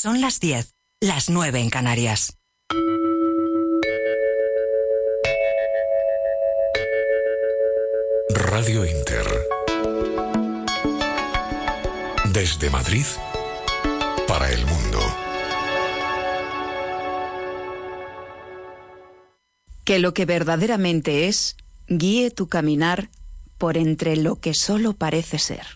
[0.00, 2.36] Son las 10, las 9 en Canarias.
[8.30, 9.26] Radio Inter.
[12.32, 13.04] Desde Madrid
[14.28, 15.00] para el mundo.
[19.84, 21.56] Que lo que verdaderamente es
[21.88, 23.10] guíe tu caminar
[23.58, 25.66] por entre lo que solo parece ser.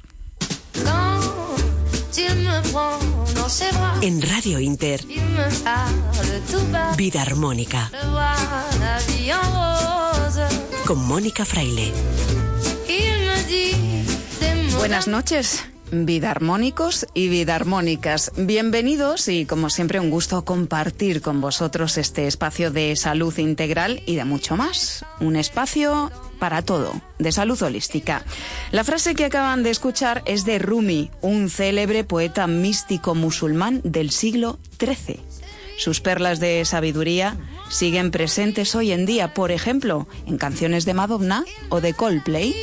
[4.00, 5.04] En Radio Inter,
[6.96, 7.90] Vida Armónica.
[10.86, 11.92] Con Mónica Fraile.
[14.78, 15.64] Buenas noches.
[15.90, 18.32] Vida armónicos y vida armónicas.
[18.38, 24.16] Bienvenidos y como siempre un gusto compartir con vosotros este espacio de salud integral y
[24.16, 25.04] de mucho más.
[25.20, 26.10] Un espacio
[26.42, 28.24] para todo, de salud holística.
[28.72, 34.10] La frase que acaban de escuchar es de Rumi, un célebre poeta místico musulmán del
[34.10, 35.20] siglo XIII.
[35.78, 37.36] Sus perlas de sabiduría
[37.70, 42.56] siguen presentes hoy en día, por ejemplo, en canciones de Madonna o de Coldplay.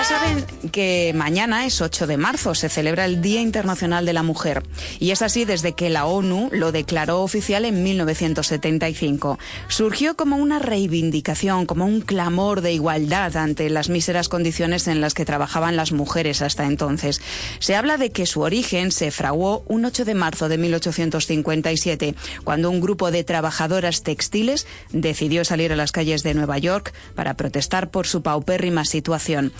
[0.00, 4.22] Ya saben que mañana es 8 de marzo, se celebra el Día Internacional de la
[4.22, 4.62] Mujer.
[4.98, 9.38] Y es así desde que la ONU lo declaró oficial en 1975.
[9.68, 15.12] Surgió como una reivindicación, como un clamor de igualdad ante las míseras condiciones en las
[15.12, 17.20] que trabajaban las mujeres hasta entonces.
[17.58, 22.70] Se habla de que su origen se fraguó un 8 de marzo de 1857, cuando
[22.70, 27.90] un grupo de trabajadoras textiles decidió salir a las calles de Nueva York para protestar
[27.90, 29.52] por su paupérrima situación.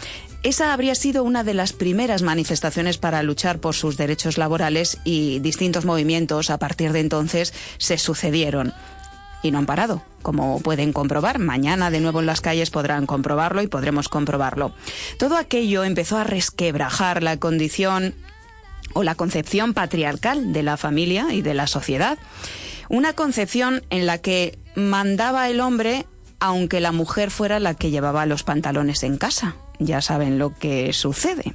[0.43, 5.39] Esa habría sido una de las primeras manifestaciones para luchar por sus derechos laborales y
[5.41, 8.73] distintos movimientos a partir de entonces se sucedieron.
[9.43, 11.41] Y no han parado, como pueden comprobar.
[11.41, 14.73] Mañana de nuevo en las calles podrán comprobarlo y podremos comprobarlo.
[15.19, 18.15] Todo aquello empezó a resquebrajar la condición
[18.95, 22.19] o la concepción patriarcal de la familia y de la sociedad.
[22.89, 26.07] Una concepción en la que mandaba el hombre
[26.39, 30.93] aunque la mujer fuera la que llevaba los pantalones en casa ya saben lo que
[30.93, 31.55] sucede.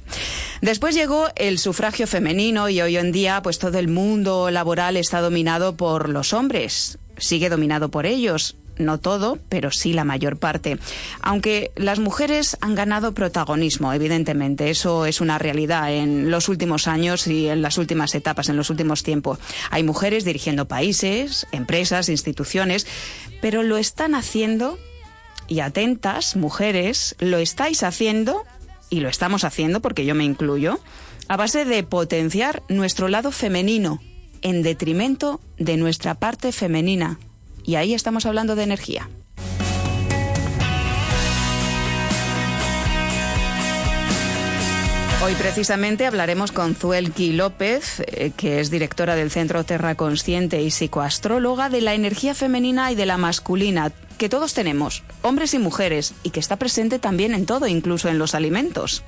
[0.60, 5.20] Después llegó el sufragio femenino y hoy en día pues todo el mundo laboral está
[5.20, 8.56] dominado por los hombres, sigue dominado por ellos.
[8.78, 10.76] No todo, pero sí la mayor parte.
[11.22, 17.26] Aunque las mujeres han ganado protagonismo, evidentemente, eso es una realidad en los últimos años
[17.26, 19.38] y en las últimas etapas, en los últimos tiempos.
[19.70, 22.86] Hay mujeres dirigiendo países, empresas, instituciones,
[23.40, 24.78] pero lo están haciendo
[25.48, 28.44] y atentas, mujeres, lo estáis haciendo,
[28.90, 30.78] y lo estamos haciendo porque yo me incluyo,
[31.28, 34.00] a base de potenciar nuestro lado femenino
[34.42, 37.18] en detrimento de nuestra parte femenina.
[37.64, 39.08] Y ahí estamos hablando de energía.
[45.24, 50.70] Hoy precisamente hablaremos con Zuelki López, eh, que es directora del Centro Terra Consciente y
[50.70, 56.14] psicoastróloga de la energía femenina y de la masculina, que todos tenemos, hombres y mujeres,
[56.22, 59.02] y que está presente también en todo, incluso en los alimentos.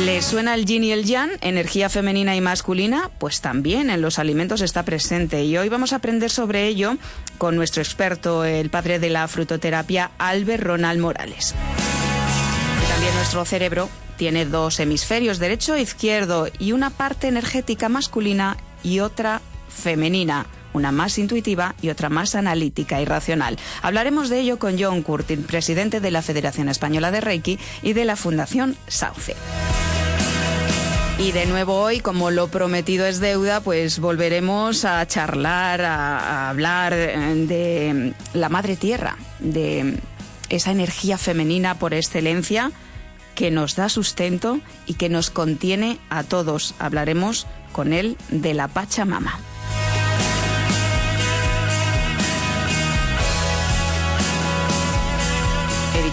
[0.00, 3.10] ¿Le suena el yin y el yang, energía femenina y masculina?
[3.18, 6.96] Pues también en los alimentos está presente y hoy vamos a aprender sobre ello
[7.38, 11.54] con nuestro experto, el padre de la frutoterapia, Albert Ronald Morales.
[12.88, 18.98] también nuestro cerebro tiene dos hemisferios, derecho e izquierdo, y una parte energética masculina y
[18.98, 23.58] otra femenina una más intuitiva y otra más analítica y racional.
[23.80, 28.04] Hablaremos de ello con John Curtin, presidente de la Federación Española de Reiki y de
[28.04, 29.34] la Fundación Sauce.
[31.18, 36.92] Y de nuevo hoy, como lo prometido es deuda, pues volveremos a charlar, a, hablar
[36.92, 39.94] de la madre tierra, de
[40.48, 42.72] esa energía femenina por excelencia
[43.36, 46.74] que nos da sustento y que nos contiene a todos.
[46.80, 49.38] Hablaremos con él de la Pachamama.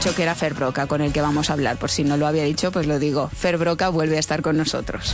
[0.01, 1.77] Dicho que era Fer Broca con el que vamos a hablar.
[1.77, 3.29] Por si no lo había dicho, pues lo digo.
[3.29, 5.13] Fer Broca vuelve a estar con nosotros.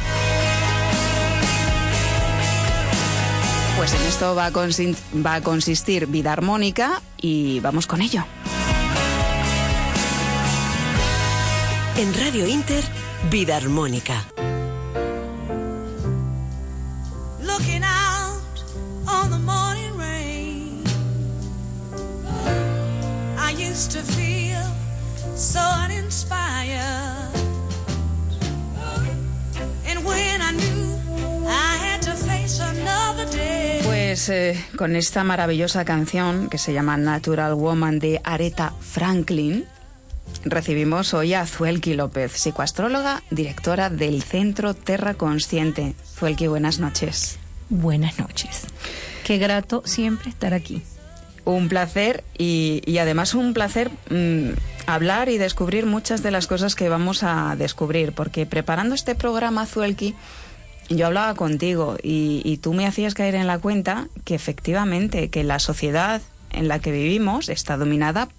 [3.75, 8.23] Pues en esto va a, va a consistir vida armónica y vamos con ello.
[11.97, 12.83] En Radio Inter,
[13.29, 14.23] vida armónica.
[34.17, 39.65] Pues eh, con esta maravillosa canción que se llama Natural Woman de Aretha Franklin,
[40.43, 45.93] recibimos hoy a Zuelki López, psicoastróloga, directora del Centro Terra Consciente.
[46.15, 47.37] Zuelki, buenas noches.
[47.69, 48.65] Buenas noches.
[49.23, 50.81] Qué grato siempre estar aquí.
[51.45, 54.49] Un placer y, además un placer mm,
[54.87, 59.67] hablar y descubrir muchas de las cosas que vamos a descubrir, porque preparando este programa,
[59.67, 60.15] Zuelki,
[60.89, 65.59] yo hablaba contigo y, tú me hacías caer en la cuenta que efectivamente que la
[65.59, 68.29] sociedad en la que vivimos está dominada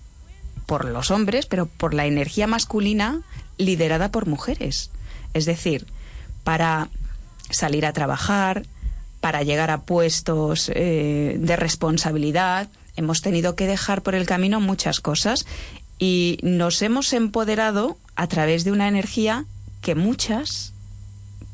[0.67, 3.23] por los hombres, pero por la energía masculina
[3.59, 4.91] liderada por mujeres.
[5.35, 5.87] Es decir,
[6.45, 6.89] para
[7.51, 8.65] salir a trabajar,
[9.21, 15.01] para llegar a puestos eh, de responsabilidad, hemos tenido que dejar por el camino muchas
[15.01, 15.47] cosas
[15.99, 19.45] y nos hemos empoderado a través de una energía
[19.81, 20.73] que muchas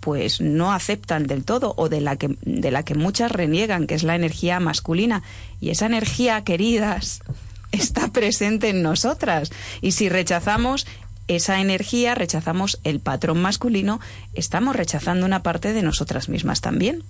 [0.05, 3.95] pues no aceptan del todo o de la que de la que muchas reniegan, que
[3.95, 5.23] es la energía masculina
[5.63, 7.23] y esa energía, queridas,
[7.73, 9.51] está presente en nosotras.
[9.81, 10.87] Y si rechazamos
[11.27, 13.99] esa energía, rechazamos el patrón masculino,
[14.35, 17.03] estamos rechazando una parte de nosotras mismas también.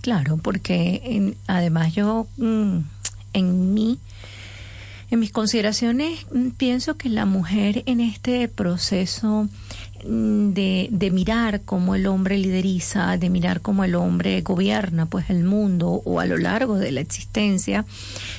[0.00, 2.78] Claro, porque además yo mm,
[3.32, 4.00] en mí,
[5.12, 9.48] en mis consideraciones, mm, pienso que la mujer en este proceso
[10.06, 15.44] de, de, mirar cómo el hombre lideriza, de mirar cómo el hombre gobierna pues el
[15.44, 17.84] mundo o a lo largo de la existencia,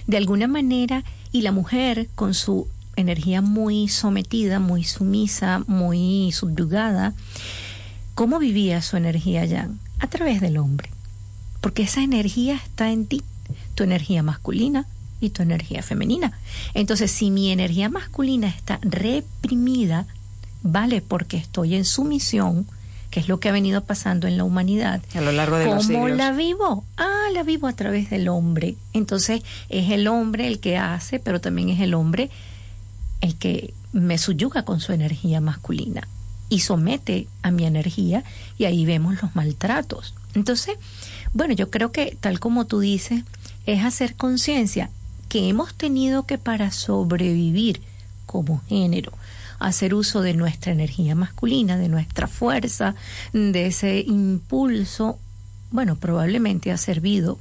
[0.08, 7.14] de alguna manera y la mujer, con su energía muy sometida, muy sumisa, muy subyugada,
[8.14, 9.70] ¿cómo vivía su energía ya?
[10.00, 10.90] A través del hombre.
[11.62, 13.24] Porque esa energía está en ti,
[13.76, 14.86] tu energía masculina
[15.20, 16.38] y tu energía femenina.
[16.74, 20.06] Entonces, si mi energía masculina está reprimida,
[20.66, 22.66] vale porque estoy en sumisión,
[23.12, 25.02] que es lo que ha venido pasando en la humanidad.
[25.14, 26.84] A lo largo de los ¿Cómo la vivo?
[26.98, 28.76] Ah, la vivo a través del hombre.
[28.92, 32.32] Entonces es el hombre el que hace, pero también es el hombre
[33.22, 36.08] el que me subyuga con su energía masculina
[36.50, 38.24] y somete a mi energía
[38.58, 40.16] y ahí vemos los maltratos.
[40.34, 40.78] Entonces,
[41.34, 43.24] bueno, yo creo que tal como tú dices,
[43.66, 44.90] es hacer conciencia
[45.30, 47.82] que hemos tenido que para sobrevivir
[48.26, 49.14] como género,
[49.60, 52.96] hacer uso de nuestra energía masculina, de nuestra fuerza,
[53.34, 55.20] de ese impulso,
[55.72, 57.40] bueno, probablemente ha servido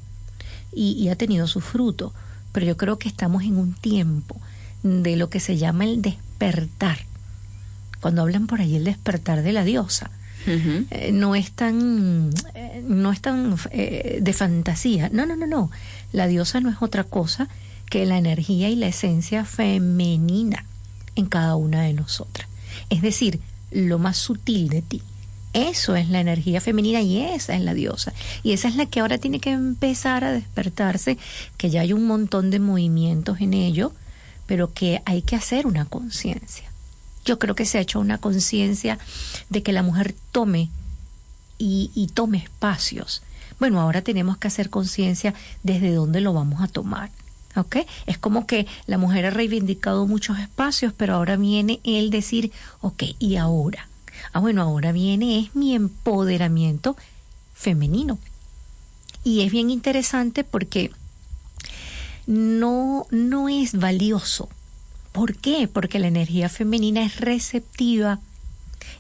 [0.73, 2.13] y, ha tenido su fruto,
[2.53, 4.41] pero yo creo que estamos en un tiempo
[4.83, 6.99] de lo que se llama el despertar.
[8.01, 10.11] Cuando hablan por ahí el despertar de la diosa,
[10.47, 15.09] eh, no es tan, eh, no es tan eh, de fantasía.
[15.11, 15.71] No, no, no, no.
[16.13, 17.49] La diosa no es otra cosa
[17.89, 20.67] que la energía y la esencia femenina
[21.17, 22.49] en cada una de nosotras.
[22.91, 23.41] Es decir,
[23.71, 25.03] lo más sutil de ti.
[25.53, 28.13] Eso es la energía femenina y esa es la diosa.
[28.43, 31.17] Y esa es la que ahora tiene que empezar a despertarse,
[31.57, 33.93] que ya hay un montón de movimientos en ello,
[34.47, 36.65] pero que hay que hacer una conciencia.
[37.25, 38.99] Yo creo que se ha hecho una conciencia
[39.49, 40.71] de que la mujer tome
[41.57, 43.23] y, tome espacios.
[43.59, 47.11] Bueno, ahora tenemos que hacer conciencia desde dónde lo vamos a tomar.
[47.57, 47.77] ¿Ok?
[48.07, 53.03] Es como que la mujer ha reivindicado muchos espacios, pero ahora viene el decir, ok,
[53.19, 53.89] ¿y ahora?
[54.33, 56.97] Ah, bueno, ahora viene es mi empoderamiento
[57.55, 58.19] femenino.
[59.23, 60.91] Y es bien interesante porque
[62.27, 64.49] no, no es valioso.
[65.13, 65.69] ¿Por qué?
[65.69, 68.21] Porque la energía femenina es receptiva,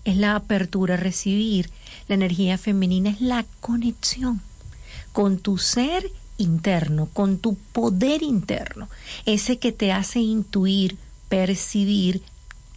[0.05, 1.71] es la apertura a recibir.
[2.09, 4.41] La energía femenina es la conexión
[5.13, 8.89] con tu ser interno, con tu poder interno,
[9.27, 10.97] ese que te hace intuir,
[11.29, 12.23] percibir,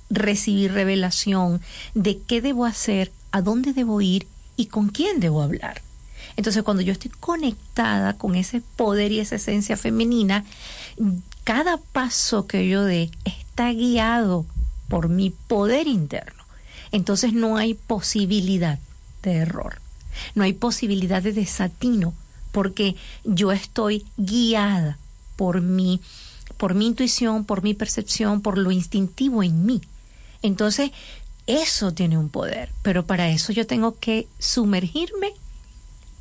[0.09, 1.61] recibir revelación
[1.93, 5.81] de qué debo hacer, a dónde debo ir y con quién debo hablar.
[6.35, 10.45] Entonces, cuando yo estoy conectada con ese poder y esa esencia femenina,
[11.43, 14.45] cada paso que yo dé está guiado
[14.87, 16.43] por mi poder interno.
[16.91, 18.79] Entonces no hay posibilidad
[19.23, 19.81] de error,
[20.35, 22.13] no hay posibilidad de desatino,
[22.51, 24.97] porque yo estoy guiada
[25.35, 26.01] por mi,
[26.57, 29.81] por mi intuición, por mi percepción, por lo instintivo en mí.
[30.41, 30.91] Entonces,
[31.47, 35.31] eso tiene un poder, pero para eso yo tengo que sumergirme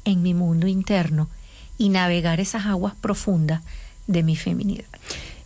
[0.05, 1.29] en mi mundo interno
[1.79, 3.63] y navegar esas aguas profundas
[4.07, 4.85] de mi feminidad.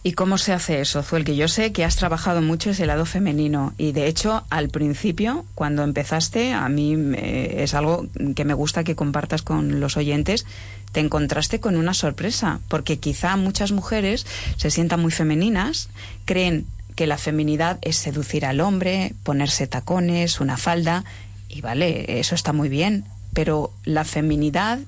[0.03, 1.25] ¿Y cómo se hace eso, Zuel?
[1.25, 3.75] Que yo sé que has trabajado mucho ese lado femenino.
[3.77, 8.97] Y de hecho al principio, cuando empezaste, a mí es algo que me gusta que
[8.97, 10.47] compartas con los oyentes,
[10.93, 14.27] te encontraste con una sorpresa, porque quizá muchas mujeres
[14.57, 15.91] se sientan muy femeninas,
[16.25, 16.67] creen
[16.97, 21.05] que la feminidad es seducir al hombre, ponerse tacones, una falda,
[21.49, 23.05] y vale, eso está muy bien,
[23.35, 24.81] pero la feminidad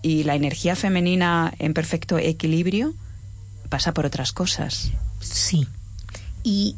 [0.00, 2.94] y la energía femenina en perfecto equilibrio
[3.74, 4.92] pasa por otras cosas.
[5.18, 5.66] Sí.
[6.44, 6.76] Y,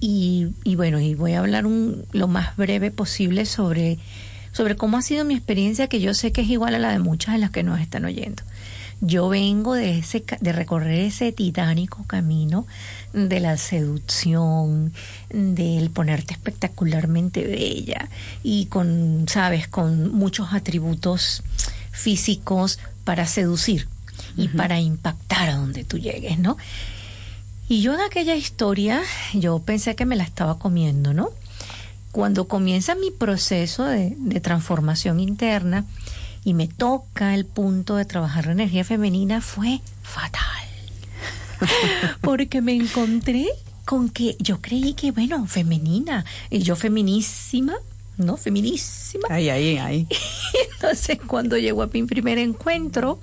[0.65, 3.99] y, bueno, y voy a hablar un, lo más breve posible sobre,
[4.53, 6.99] sobre cómo ha sido mi experiencia, que yo sé que es igual a la de
[6.99, 8.43] muchas de las que nos están oyendo.
[9.03, 12.67] Yo vengo de, ese, de recorrer ese titánico camino
[13.12, 14.95] de la seducción,
[15.29, 18.09] del ponerte espectacularmente bella
[18.43, 21.43] y con, sabes, con muchos atributos
[21.91, 23.87] físicos para seducir
[24.37, 26.57] y para impactar a donde tú llegues, ¿no?
[27.69, 29.02] Y yo en aquella historia,
[29.33, 31.31] yo pensé que me la estaba comiendo, ¿no?
[32.12, 35.85] Cuando comienza mi proceso de, de transformación interna
[36.45, 40.43] y me toca el punto de trabajar la energía femenina, fue fatal.
[42.21, 43.47] Porque me encontré
[43.85, 47.75] con que yo creí que, bueno, femenina, y yo feminísima,
[48.19, 48.37] ¿no?
[48.37, 49.28] Feminísima.
[49.31, 50.09] Ahí, ahí, ahí.
[50.75, 53.21] Entonces, cuando llegó a mi primer encuentro,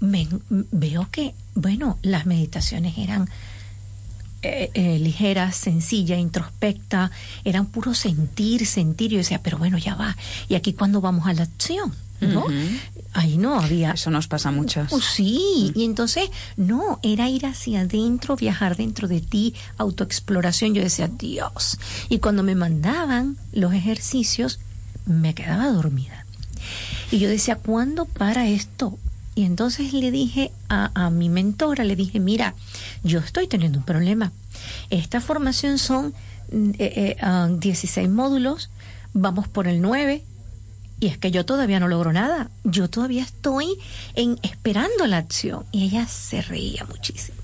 [0.00, 3.28] me, veo que, bueno, las meditaciones eran
[4.42, 7.10] eh, eh, ligeras, sencillas, introspecta,
[7.44, 9.10] eran puro sentir, sentir.
[9.12, 10.16] Yo decía, pero bueno, ya va.
[10.48, 11.94] ¿Y aquí cuando vamos a la acción?
[12.20, 12.46] ¿No?
[13.12, 13.92] Ahí no había.
[13.92, 14.86] Eso nos pasa mucho.
[14.90, 20.74] Oh, sí, y entonces, no, era ir hacia adentro, viajar dentro de ti, autoexploración.
[20.74, 21.78] Yo decía, Dios.
[22.08, 24.58] Y cuando me mandaban los ejercicios,
[25.06, 26.24] me quedaba dormida.
[27.10, 28.98] Y yo decía, ¿cuándo para esto?
[29.34, 32.54] Y entonces le dije a, mi mentora, le dije, mira,
[33.02, 34.32] yo estoy teniendo un problema.
[34.90, 36.14] Esta formación son
[36.50, 37.16] 16 mm, eh,
[38.04, 38.70] eh, módulos,
[39.12, 40.22] vamos por el 9,
[41.00, 42.50] y es que yo todavía no logro nada.
[42.62, 43.76] Yo todavía estoy
[44.14, 45.66] en esperando la acción.
[45.72, 47.38] Y ella se reía muchísimo.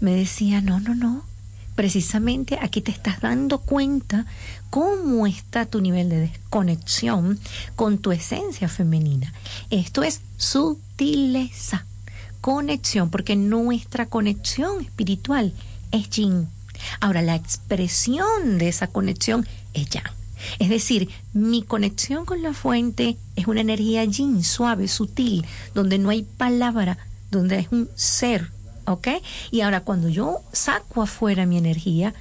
[0.00, 1.24] Me decía, no, no, no.
[1.74, 4.26] Precisamente aquí te estás dando cuenta
[4.70, 7.38] cómo está tu nivel de desconexión
[7.74, 9.32] con tu esencia femenina.
[9.70, 11.84] Esto es sutileza,
[12.40, 15.52] conexión, porque nuestra conexión espiritual
[15.90, 16.48] es yin.
[17.00, 20.04] Ahora, la expresión de esa conexión es yang.
[20.58, 26.10] Es decir, mi conexión con la fuente es una energía yin, suave, sutil, donde no
[26.10, 26.98] hay palabra,
[27.30, 28.50] donde es un ser,
[28.86, 29.08] ¿ok?
[29.50, 32.14] Y ahora cuando yo saco afuera mi energía,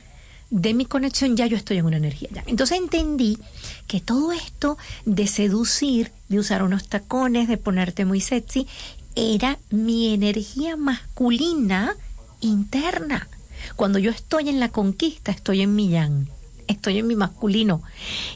[0.50, 2.44] de mi conexión ya yo estoy en una energía ya.
[2.46, 3.40] Entonces entendí
[3.88, 8.68] que todo esto de seducir, de usar unos tacones, de ponerte muy sexy,
[9.16, 11.96] era mi energía masculina
[12.42, 13.28] interna.
[13.76, 16.28] Cuando yo estoy en la conquista, estoy en mi yang
[16.68, 17.82] estoy en mi masculino.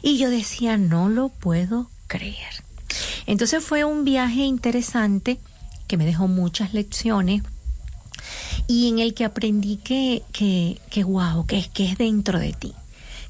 [0.02, 2.64] Y yo decía, no lo puedo creer.
[3.26, 5.38] Entonces fue un viaje interesante
[5.86, 7.42] que me dejó muchas lecciones
[8.68, 12.52] y en el que aprendí que, que, que wow, que es, que es dentro de
[12.52, 12.72] ti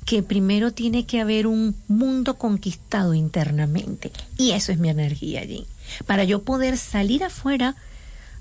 [0.05, 4.11] que primero tiene que haber un mundo conquistado internamente.
[4.39, 5.67] Y eso es mi energía allí.
[6.07, 7.75] Para yo poder salir afuera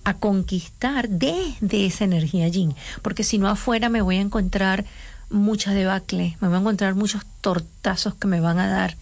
[0.05, 2.69] a conquistar desde esa energía allí.
[3.01, 4.85] Porque si no afuera me voy a encontrar
[5.29, 8.95] mucha debacle, me voy a encontrar muchos tortazos que me van a dar,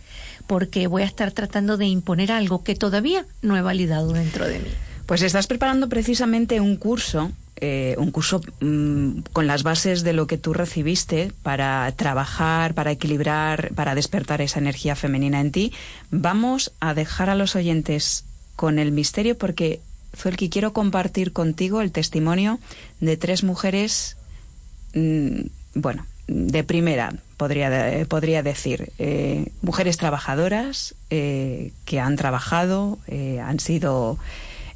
[0.48, 4.58] porque voy a estar tratando de imponer algo que todavía no he validado dentro de
[4.58, 4.70] mí.
[5.06, 10.28] Pues estás preparando precisamente un curso, eh, un curso mm, con las bases de lo
[10.28, 15.72] que tú recibiste para trabajar, para equilibrar, para despertar esa energía femenina en ti.
[16.12, 18.26] Vamos a dejar a los oyentes
[18.58, 19.80] con el misterio porque,
[20.38, 22.60] que quiero compartir contigo el testimonio
[23.00, 24.18] de tres mujeres,
[24.94, 33.00] mm, bueno, de primera, podría, podría decir, eh, mujeres trabajadoras eh, que han trabajado,
[33.42, 34.18] han sido,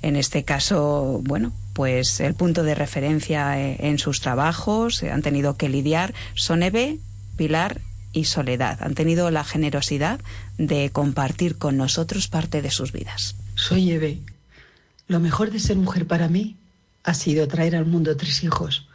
[0.01, 5.69] en este caso, bueno, pues el punto de referencia en sus trabajos, han tenido que
[5.69, 6.99] lidiar, son Eve,
[7.37, 7.79] Pilar
[8.11, 8.83] y Soledad.
[8.83, 10.19] Han tenido la generosidad
[10.57, 13.37] de compartir con nosotros parte de sus vidas.
[13.55, 14.19] Soy Eve.
[15.07, 16.57] Lo mejor de ser mujer para mí
[17.05, 18.89] ha sido traer al mundo tres hijos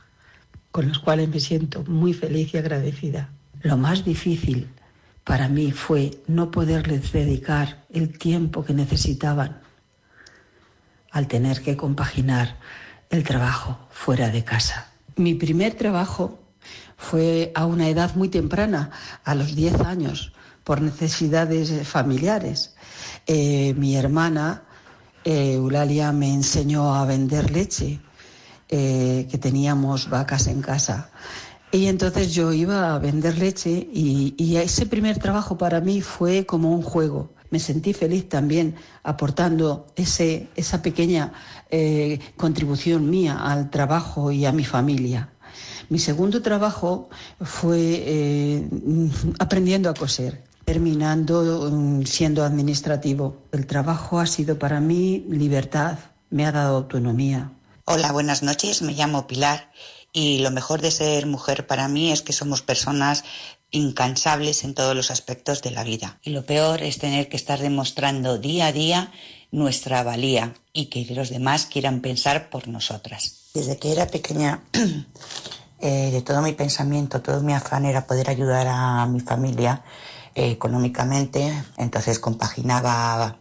[0.71, 3.31] con los cuales me siento muy feliz y agradecida.
[3.63, 4.69] Lo más difícil
[5.25, 9.64] para mí fue no poderles dedicar el tiempo que necesitaban
[11.15, 12.59] al tener que compaginar
[13.09, 14.89] el trabajo fuera de casa.
[15.15, 16.41] Mi primer trabajo
[16.97, 18.91] fue a una edad muy temprana,
[19.23, 20.33] a los 10 años,
[20.65, 22.75] por necesidades familiares.
[23.29, 24.65] Eh, mi hermana,
[25.25, 28.01] eh, Eulalia, me enseñó a vender leche
[28.69, 31.11] eh, que teníamos vacas en casa.
[31.71, 36.73] Y entonces yo iba a vender leche y, ese primer trabajo para mí fue como
[36.73, 37.33] un juego.
[37.55, 41.33] Me sentí feliz también aportando ese, esa pequeña
[41.71, 45.31] eh, contribución mía al trabajo y a mi familia.
[45.89, 47.09] Mi segundo trabajo
[47.41, 48.69] fue eh,
[49.39, 53.45] aprendiendo a coser, terminando mm, siendo administrativo.
[53.53, 55.99] El trabajo ha sido para mí libertad,
[56.31, 57.53] me ha dado autonomía,
[57.87, 59.71] Hola, buenas noches, me llamo Pilar
[60.13, 63.25] Y lo mejor de ser mujer para mí es que somos personas
[63.75, 66.19] incansables en todos los aspectos de la vida.
[66.23, 69.13] Y lo peor es tener que estar demostrando día a día
[69.51, 73.51] nuestra valía y que los demás quieran pensar por nosotras.
[73.53, 74.63] Desde que era pequeña,
[75.81, 79.83] eh, de todo mi pensamiento, todo mi afán era poder ayudar a mi familia
[80.37, 81.53] eh, económicamente.
[81.77, 83.39] Entonces compaginaba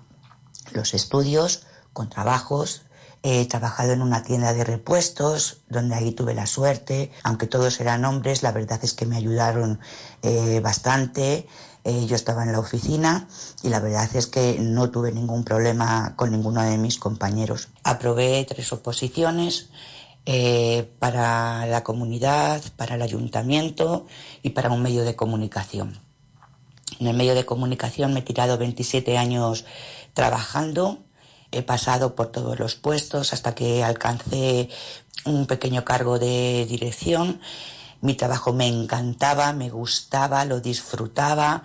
[0.71, 2.81] los estudios con trabajos,
[3.25, 8.03] He trabajado en una tienda de repuestos, donde ahí tuve la suerte, aunque todos eran
[8.03, 9.79] hombres, la verdad es que me ayudaron
[10.23, 11.47] eh, bastante.
[11.85, 13.29] Eh, yo estaba en la oficina
[13.61, 17.69] y la verdad es que no tuve ningún problema con ninguno de mis compañeros.
[17.83, 19.69] Aprobé tres oposiciones
[20.25, 24.05] eh, para la comunidad, para el ayuntamiento
[24.41, 25.97] y para un medio de comunicación.
[26.99, 29.65] En el medio de comunicación me he tirado 27 años
[30.13, 31.02] trabajando
[31.53, 34.69] he pasado por todos los puestos hasta que alcancé
[35.25, 37.39] un pequeño cargo de dirección.
[38.01, 41.63] Mi trabajo me encantaba, me gustaba, lo disfrutaba,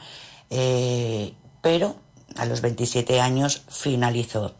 [0.50, 1.96] eh, pero
[2.36, 4.54] a los 27 años finalizó.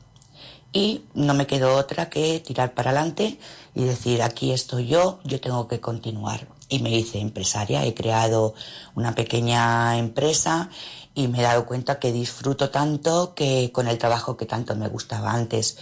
[0.73, 3.39] Y no me quedó otra que tirar para adelante
[3.75, 6.49] y decir, aquí estoy yo, yo tengo que continuar.
[6.69, 8.55] Y me hice empresaria, he creado
[8.95, 10.69] una pequeña empresa
[11.15, 14.89] y me he dado cuenta que disfruto tanto que con el trabajo que tanto me
[14.89, 15.77] gustaba antes.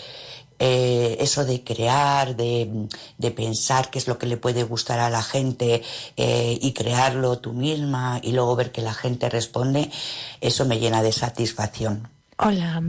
[0.59, 2.89] Eh, eso de crear, de,
[3.37, 5.83] pensar qué es lo que le puede gustar a la gente
[6.17, 9.91] eh, y crearlo tú misma y luego ver que la gente responde,
[10.41, 12.09] eso me llena de satisfacción.
[12.39, 12.83] Hola,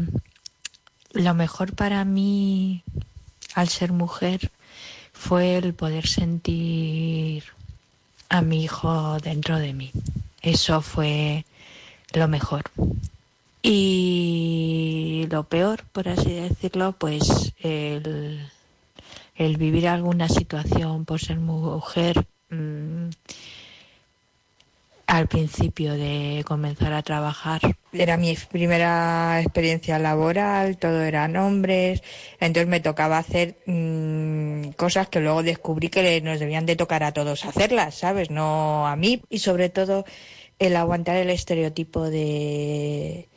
[1.11, 2.83] lo mejor para mí
[3.53, 4.51] al ser mujer
[5.11, 7.43] fue el poder sentir
[8.29, 9.91] a mi hijo dentro de mí.
[10.41, 11.45] Eso fue
[12.13, 12.63] lo mejor.
[13.61, 18.47] Y lo peor, por así decirlo, pues el,
[19.57, 23.09] vivir alguna situación por ser mujer mm,
[25.07, 27.61] al principio de comenzar a trabajar.
[27.93, 32.03] Era mi primera experiencia laboral, todo eran hombres,
[32.39, 37.13] entonces me tocaba hacer mm, cosas que luego descubrí que nos debían de tocar a
[37.13, 38.29] todos hacerlas, ¿sabes?
[38.29, 39.21] No a mí.
[39.29, 40.05] Y sobre todo
[40.59, 43.27] el aguantar el estereotipo de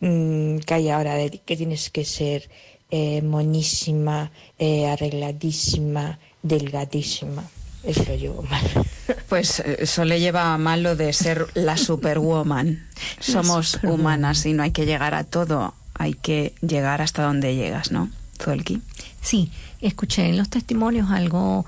[0.00, 2.48] mm, que hay ahora de que tienes que ser
[2.90, 7.42] eh, monísima, eh, arregladísima, delgadísima.
[7.82, 8.62] Eso lo llevo mal.
[9.28, 12.86] Pues eh, eso le lleva mal lo de ser la superwoman.
[13.20, 17.90] Somos humanas y no hay que llegar a todo, hay que llegar hasta donde llegas,
[17.90, 18.10] ¿no?
[18.42, 18.80] Zuelki.
[19.20, 21.66] Sí, escuché en los testimonios algo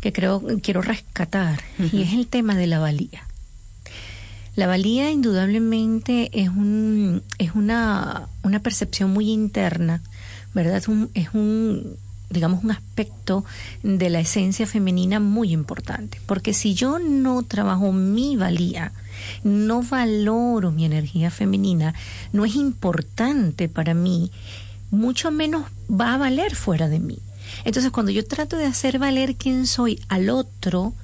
[0.00, 3.23] que creo quiero rescatar y es el tema de la valía.
[4.56, 10.00] La valía indudablemente es, un, es una, una percepción muy interna,
[10.54, 10.76] ¿verdad?
[10.76, 11.96] Es un, es un,
[12.30, 13.44] digamos, un aspecto
[13.82, 16.20] de la esencia femenina muy importante.
[16.26, 18.92] Porque si yo no trabajo mi valía,
[19.42, 21.94] no valoro mi energía femenina,
[22.32, 24.30] no es importante para mí,
[24.90, 27.18] mucho menos va a valer fuera de mí.
[27.64, 30.94] Entonces, cuando yo trato de hacer valer quién soy al otro,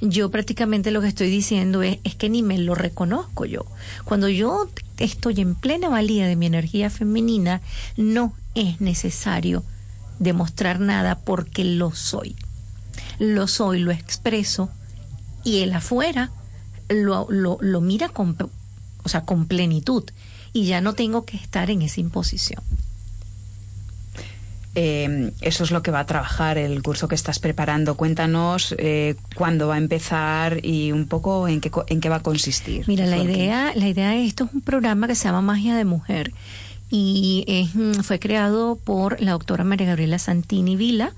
[0.00, 3.64] yo prácticamente lo que estoy diciendo es, que ni me lo reconozco yo.
[4.04, 7.60] Cuando yo estoy en plena valía de mi energía femenina,
[7.96, 9.62] no es necesario
[10.18, 12.36] demostrar nada porque lo soy.
[13.18, 14.70] Lo soy, lo expreso
[15.44, 16.30] y el afuera
[16.88, 18.36] lo, lo, lo mira con,
[19.02, 20.04] o sea, con plenitud
[20.52, 22.62] y ya no tengo que estar en esa imposición.
[24.76, 27.96] Eh, eso es lo que va a trabajar el curso que estás preparando.
[27.96, 32.22] Cuéntanos eh, cuándo va a empezar y un poco en qué, en qué va a
[32.22, 32.84] consistir.
[32.86, 35.84] Mira, la idea, la idea de esto es un programa que se llama Magia de
[35.84, 36.32] Mujer
[36.90, 41.12] y mm, fue creado por la doctora María Gabriela Santini Vila,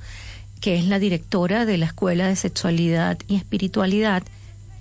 [0.60, 4.22] que es la directora de la Escuela de Sexualidad y Espiritualidad.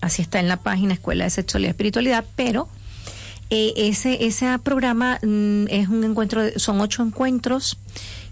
[0.02, 2.68] Así está en la página Escuela de Sexualidad y Espiritualidad, pero
[3.52, 7.78] eh, ese, ese programa mm, es un encuentro, son ocho encuentros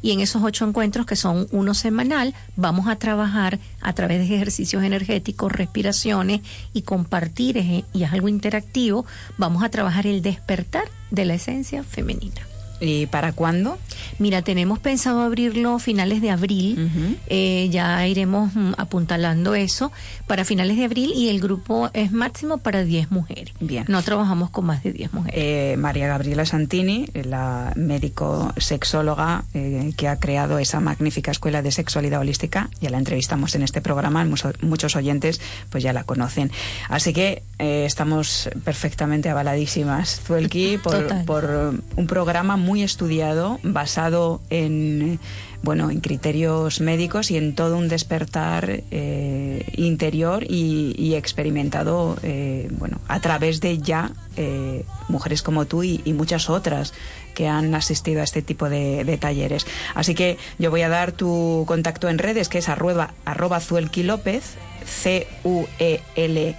[0.02, 4.34] y en esos ocho encuentros, que son uno semanal, vamos a trabajar a través de
[4.34, 6.40] ejercicios energéticos, respiraciones
[6.74, 9.06] y compartir, y es algo interactivo,
[9.38, 12.49] vamos a trabajar el despertar de la esencia femenina.
[12.82, 13.78] ¿Y para cuándo?
[14.20, 16.90] Mira, tenemos pensado abrirlo finales de abril.
[17.28, 19.92] eh, ya iremos mm, apuntalando eso
[20.28, 23.54] para finales de abril y el grupo es máximo para 10 mujeres.
[23.60, 23.86] Bien.
[23.88, 25.40] No trabajamos con más de 10 mujeres.
[25.42, 31.72] Eh, María Gabriela Santini, la médico sexóloga eh, que ha creado esa magnífica escuela de
[31.72, 34.26] sexualidad holística, ya la entrevistamos en este programa,
[34.62, 36.52] muchos, oyentes pues ya la conocen.
[36.90, 41.26] Así que eh, estamos perfectamente avaladísimas, Zuelki, por, Total.
[41.26, 45.20] por un programa muy muy estudiado, basado en
[45.64, 53.02] bueno, en criterios médicos y en todo un despertar eh, interior y, experimentado, eh, bueno,
[53.08, 56.94] a través de ya eh, mujeres como tú y, muchas otras
[57.34, 59.66] que han asistido a este tipo de, talleres.
[59.96, 64.04] Así que yo voy a dar tu contacto en redes, que es arroba, arroba Zuelki
[64.04, 64.56] López,
[64.86, 66.56] C-U-E-L-K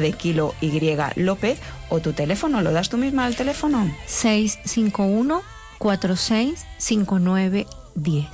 [0.00, 0.80] de kilo Y
[1.16, 1.60] López,
[1.92, 3.94] o tu teléfono, ¿lo das tú misma al teléfono?
[4.06, 5.42] 651
[5.78, 8.26] 4659 10.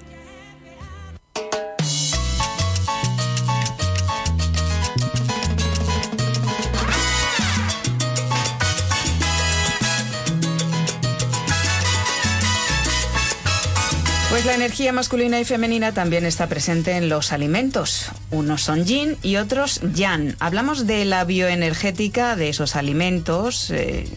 [14.47, 18.13] La energía masculina y femenina también está presente en los alimentos.
[18.31, 20.37] Unos son yin y otros yang.
[20.39, 23.73] Hablamos de la bioenergética de esos alimentos.
[23.73, 24.09] Eh,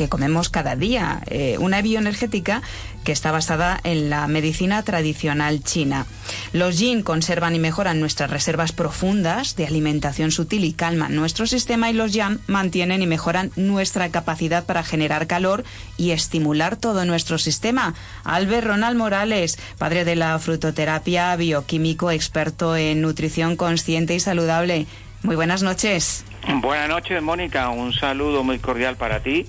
[0.00, 1.20] que comemos cada día.
[1.26, 2.62] Eh, una bioenergética
[3.04, 6.06] que está basada en la medicina tradicional china.
[6.54, 11.90] Los yin conservan y mejoran nuestras reservas profundas de alimentación sutil y calman nuestro sistema
[11.90, 15.64] y los yang mantienen y mejoran nuestra capacidad para generar calor
[15.98, 17.92] y estimular todo nuestro sistema.
[18.24, 24.86] Albert Ronald Morales, padre de la frutoterapia, bioquímico, experto en nutrición consciente y saludable.
[25.22, 26.24] Muy buenas noches.
[26.62, 27.68] Buenas noches, Mónica.
[27.68, 29.46] Un saludo muy cordial para ti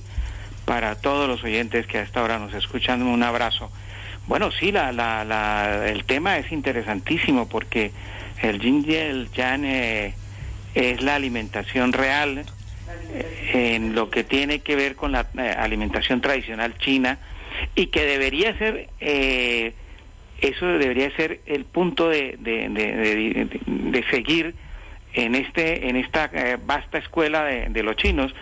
[0.65, 3.01] para todos los oyentes que hasta ahora nos escuchan.
[3.01, 3.71] Un abrazo.
[4.27, 7.91] Bueno, sí, la, la, el tema es interesantísimo porque
[8.41, 10.13] el yin el yang eh,
[10.73, 12.43] es la alimentación real
[13.13, 17.19] eh, en lo que tiene que ver con la eh, alimentación tradicional china
[17.75, 24.55] y que debería ser eso debería ser el punto de, de, de seguir
[25.13, 26.31] en este en esta
[26.65, 28.33] vasta escuela de, los chinos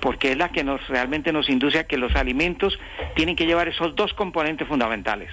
[0.00, 2.78] porque es la que nos realmente nos induce a que los alimentos
[3.14, 5.30] tienen que llevar esos dos componentes fundamentales.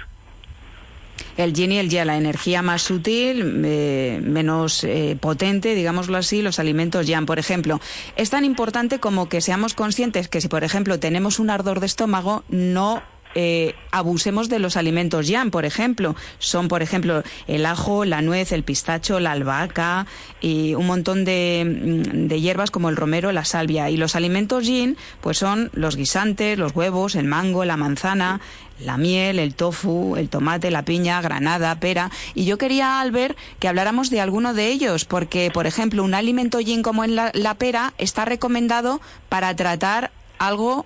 [1.38, 6.42] El yin y el yang, la energía más sutil, eh, menos eh, potente, digámoslo así,
[6.42, 7.26] los alimentos yang.
[7.26, 7.80] Por ejemplo,
[8.16, 11.86] es tan importante como que seamos conscientes que si, por ejemplo, tenemos un ardor de
[11.86, 13.02] estómago, no
[13.36, 16.16] eh, abusemos de los alimentos yang, por ejemplo.
[16.40, 20.06] Son, por ejemplo, el ajo, la nuez, el pistacho, la albahaca
[20.42, 23.90] y un montón de, mm, de hierbas como el romero, la salvia.
[23.90, 28.42] Y los alimentos yin, pues son los guisantes, los huevos, el mango, la manzana,
[28.80, 32.12] la miel, el tofu, el tomate, la piña, granada, pera.
[32.34, 36.60] Y yo quería, Albert, que habláramos de alguno de ellos, porque, por ejemplo, un alimento
[36.60, 40.86] yin como en la, la pera está recomendado para tratar algo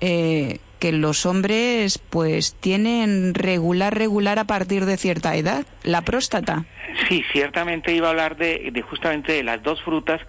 [0.00, 6.64] eh, que los hombres pues tienen regular, regular a partir de cierta edad, la próstata.
[7.08, 10.20] Sí, ciertamente iba a hablar de, de justamente de las dos frutas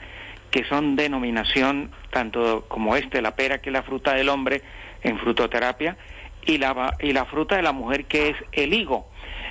[0.52, 4.62] que son denominación tanto como este, la pera, que es la fruta del hombre
[5.02, 5.98] en frutoterapia,
[6.46, 9.10] y la, y la fruta de la mujer que es el higo.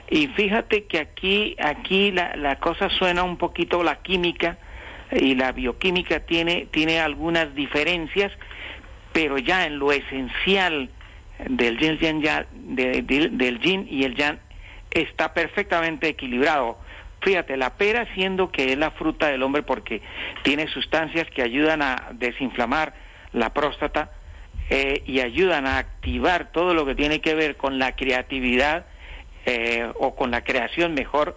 [0.09, 4.57] Y fíjate que aquí, aquí la, la cosa suena un poquito, la química
[5.11, 8.31] y la bioquímica tiene, tiene algunas diferencias,
[9.13, 10.91] pero ya en lo esencial
[11.49, 11.99] del yin,
[13.37, 14.39] del yin y el yang
[14.91, 16.79] está perfectamente equilibrado.
[17.21, 20.03] Fíjate, la pera siendo que es la fruta del hombre porque
[20.43, 22.95] tiene sustancias que ayudan a desinflamar
[23.33, 24.11] la próstata
[24.71, 28.87] eh, y ayudan a activar todo lo que tiene que ver con la creatividad
[29.47, 31.37] eh, o con la creación mejor,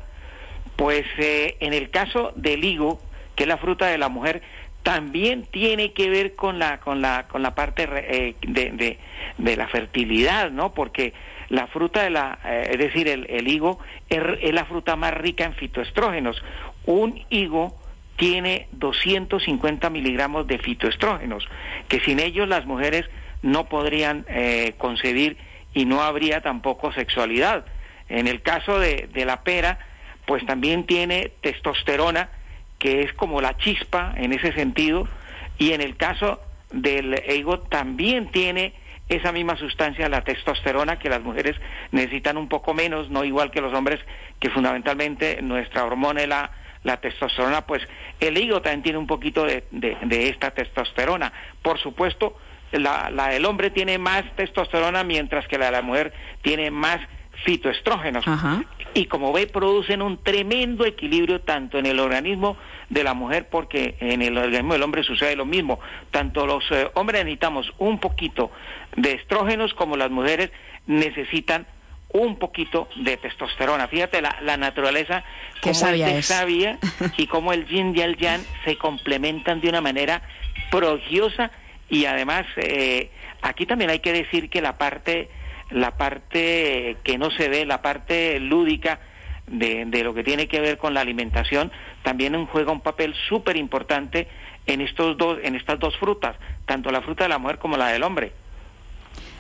[0.76, 3.02] pues eh, en el caso del higo,
[3.36, 4.42] que es la fruta de la mujer,
[4.86, 9.00] también tiene que ver con la con la con la parte de, de,
[9.40, 10.76] de, la fertilidad, ¿no?
[10.76, 11.12] Porque
[11.50, 12.38] la fruta de la,
[12.70, 16.40] es decir, el, el higo es, es, la fruta más rica en fitoestrógenos.
[16.86, 17.76] Un higo
[18.16, 21.48] tiene 250 miligramos de fitoestrógenos,
[21.88, 23.10] que sin ellos las mujeres
[23.42, 25.38] no podrían eh, concebir
[25.74, 27.66] y no habría tampoco sexualidad.
[28.08, 29.80] En el caso de, de la pera,
[30.28, 32.30] pues también tiene testosterona,
[32.80, 35.08] que es como la chispa en ese sentido,
[35.58, 38.74] y en el caso del higo también tiene
[39.08, 41.56] esa misma sustancia, la testosterona, que las mujeres
[41.92, 44.00] necesitan un poco menos, no igual que los hombres,
[44.40, 46.52] que fundamentalmente nuestra hormona la,
[46.84, 47.84] la testosterona, pues
[48.20, 51.32] el hígado también tiene un poquito de, de, esta testosterona.
[51.62, 52.38] Por supuesto,
[52.72, 57.00] la, la, del hombre tiene más testosterona, mientras que la de la mujer tiene más
[57.44, 58.26] fitoestrógenos.
[58.94, 62.58] Y como ve, producen un tremendo equilibrio tanto en el organismo
[62.90, 65.80] de la mujer, porque en el organismo del hombre sucede lo mismo.
[66.12, 68.52] Tanto los eh, hombres necesitamos un poquito
[68.96, 70.52] de estrógenos como las mujeres
[70.88, 71.68] necesitan
[72.10, 73.88] un poquito de testosterona.
[73.90, 75.24] Fíjate la, la naturaleza
[75.62, 76.80] como es sabia
[77.18, 80.22] y como el yin y el yang se complementan de una manera
[80.72, 81.52] prodigiosa
[81.90, 85.30] y además eh, aquí también hay que decir que la parte
[85.70, 89.00] la parte que no se ve, la parte lúdica
[89.48, 91.72] de, de lo que tiene que ver con la alimentación,
[92.04, 94.28] también juega un papel súper importante
[94.66, 97.88] en estos dos, en estas dos frutas, tanto la fruta de la mujer como la
[97.88, 98.34] del hombre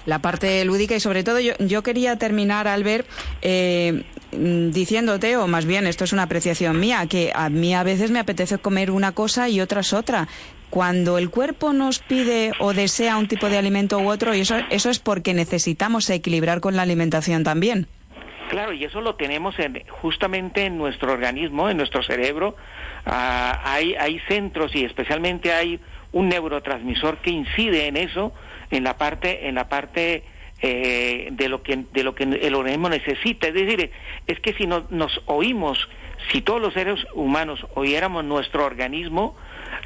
[0.05, 3.07] la parte lúdica y sobre todo yo, yo quería terminar, Albert,
[3.41, 8.11] eh, diciéndote, o más bien esto es una apreciación mía, que a mí a veces
[8.11, 10.27] me apetece comer una cosa y otras otra.
[10.69, 14.57] Cuando el cuerpo nos pide o desea un tipo de alimento u otro, y eso,
[14.69, 17.87] eso es porque necesitamos equilibrar con la alimentación también.
[18.49, 22.55] Claro, y eso lo tenemos en, justamente en nuestro organismo, en nuestro cerebro.
[23.05, 25.79] Ah, hay, hay centros y especialmente hay
[26.11, 28.33] un neurotransmisor que incide en eso
[28.71, 30.23] en la parte, en la parte
[30.61, 33.47] eh, de lo que de lo que el organismo necesita.
[33.47, 33.91] Es decir,
[34.27, 35.89] es que si no, nos oímos,
[36.31, 39.35] si todos los seres humanos oyéramos nuestro organismo,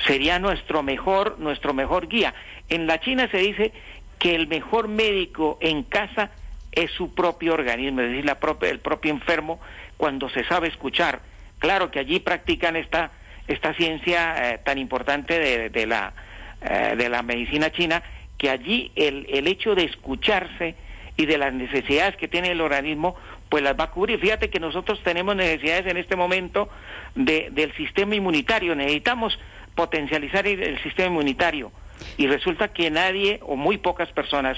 [0.06, 2.34] sería nuestro mejor, nuestro mejor guía.
[2.70, 3.72] En la China se dice
[4.18, 6.32] que el mejor médico en casa
[6.72, 9.60] es su propio organismo, es decir, la propia, el propio enfermo
[9.98, 11.22] cuando se sabe escuchar.
[11.60, 13.12] Claro que allí practican esta
[13.48, 16.14] esta ciencia eh, tan importante de, de la
[16.62, 18.04] eh, de la medicina china
[18.38, 20.76] que allí el, el hecho de escucharse
[21.18, 23.18] y de las necesidades que tiene el organismo,
[23.50, 24.20] pues las va a cubrir.
[24.20, 26.70] Fíjate que nosotros tenemos necesidades en este momento
[27.16, 29.38] de, del sistema inmunitario, necesitamos
[29.76, 31.72] potencializar el, sistema inmunitario.
[32.18, 34.58] Y resulta que nadie o muy pocas personas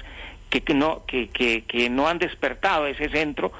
[0.49, 3.51] que, que no, que, que, que no han despertado ese centro,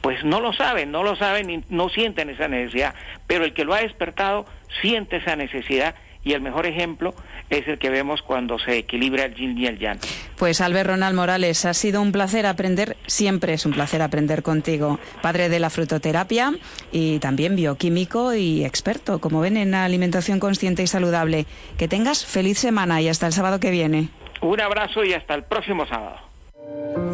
[0.00, 2.94] pues no lo saben, no lo saben y no sienten esa necesidad,
[3.26, 4.44] pero el que lo ha despertado
[4.80, 7.14] siente esa necesidad y el mejor ejemplo
[7.58, 9.98] es el que vemos cuando se equilibra el yin y el yang.
[10.36, 14.98] Pues Albert Ronald Morales, ha sido un placer aprender, siempre es un placer aprender contigo,
[15.20, 16.52] padre de la frutoterapia
[16.90, 21.46] y también bioquímico y experto, como ven, en alimentación consciente y saludable.
[21.76, 24.08] Que tengas feliz semana y hasta el sábado que viene.
[24.40, 26.16] Un abrazo y hasta el próximo sábado.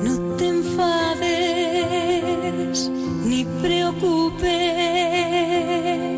[0.03, 1.29] No te enfades
[3.24, 4.48] ni preocupes.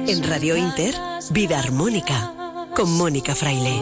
[0.09, 0.95] En Radio Inter,
[1.31, 2.40] Vida Armónica
[2.75, 3.81] con Mónica Fraile.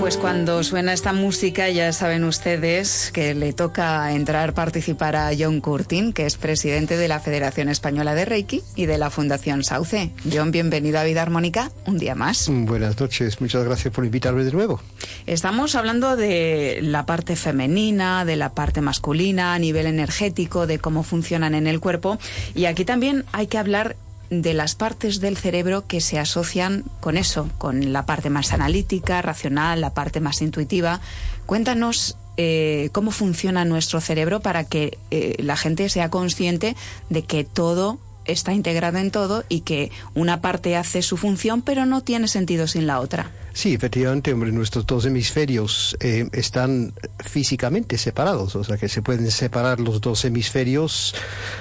[0.00, 5.30] Pues cuando suena esta música ya saben ustedes que le toca entrar a participar a
[5.38, 9.64] John Curtin, que es presidente de la Federación Española de Reiki y de la Fundación
[9.64, 10.10] Sauce.
[10.32, 12.48] John, bienvenido a Vida Armónica un día más.
[12.50, 14.80] Buenas noches, muchas gracias por invitarme de nuevo.
[15.26, 21.02] Estamos hablando de la parte femenina, de la parte masculina, a nivel energético, de cómo
[21.02, 22.18] funcionan en el cuerpo
[22.54, 23.96] y aquí también hay que hablar
[24.30, 29.22] de las partes del cerebro que se asocian con eso, con la parte más analítica,
[29.22, 31.00] racional, la parte más intuitiva.
[31.46, 36.76] Cuéntanos eh, cómo funciona nuestro cerebro para que eh, la gente sea consciente
[37.10, 41.86] de que todo está integrado en todo y que una parte hace su función, pero
[41.86, 43.32] no tiene sentido sin la otra.
[43.58, 49.28] Sí, efectivamente, hombre, nuestros dos hemisferios eh, están físicamente separados, o sea que se pueden
[49.32, 51.12] separar los dos hemisferios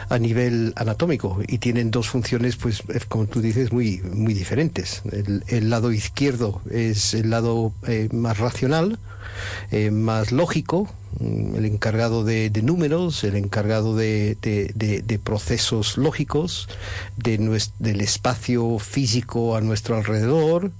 [0.07, 5.01] a nivel anatómico y tienen dos funciones, pues, eh, como tú dices, muy, muy diferentes.
[5.47, 8.99] El, lado izquierdo es el lado eh, más racional,
[9.91, 10.87] más lógico,
[11.19, 16.67] el encargado de, números, el encargado de, procesos lógicos,
[17.15, 17.37] de
[17.79, 20.71] del espacio físico a nuestro alrededor.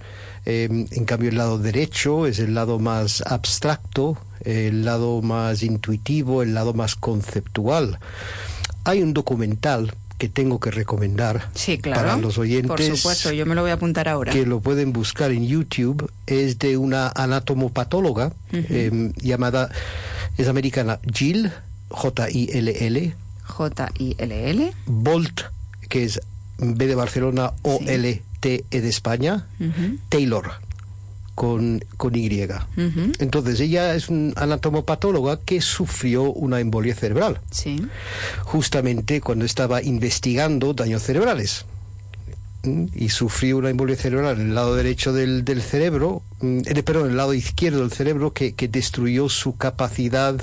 [0.46, 6.42] Em, en cambio, el lado derecho es el lado más abstracto, el lado más intuitivo,
[6.42, 8.00] el lado más conceptual.
[8.86, 11.50] Hay un documental que tengo que recomendar
[11.84, 12.68] para los oyentes.
[12.68, 14.32] Por supuesto, yo me lo voy a apuntar ahora.
[14.32, 16.12] Que lo pueden buscar en YouTube.
[16.26, 19.70] Es de una anatomopatóloga em, llamada,
[20.38, 21.52] es americana, Jill,
[21.90, 23.16] J-I-L-L.
[23.44, 24.74] J-I-L-L.
[24.86, 25.42] Bolt,
[25.90, 26.20] que es
[26.58, 29.48] B de Barcelona, O-L-T-E de España.
[30.10, 30.52] Taylor
[31.38, 32.48] con, con Y.
[33.20, 37.40] Entonces, ella es un anatomopatóloga que sufrió una embolia cerebral.
[37.52, 37.86] Sí.
[38.44, 41.66] Justamente cuando estaba investigando daños cerebrales
[42.94, 47.06] y sufrió una embolia cerebral en el lado derecho del, del cerebro, mm, eh, perdón,
[47.06, 50.36] en el lado izquierdo del cerebro que, que, destruyó su capacidad,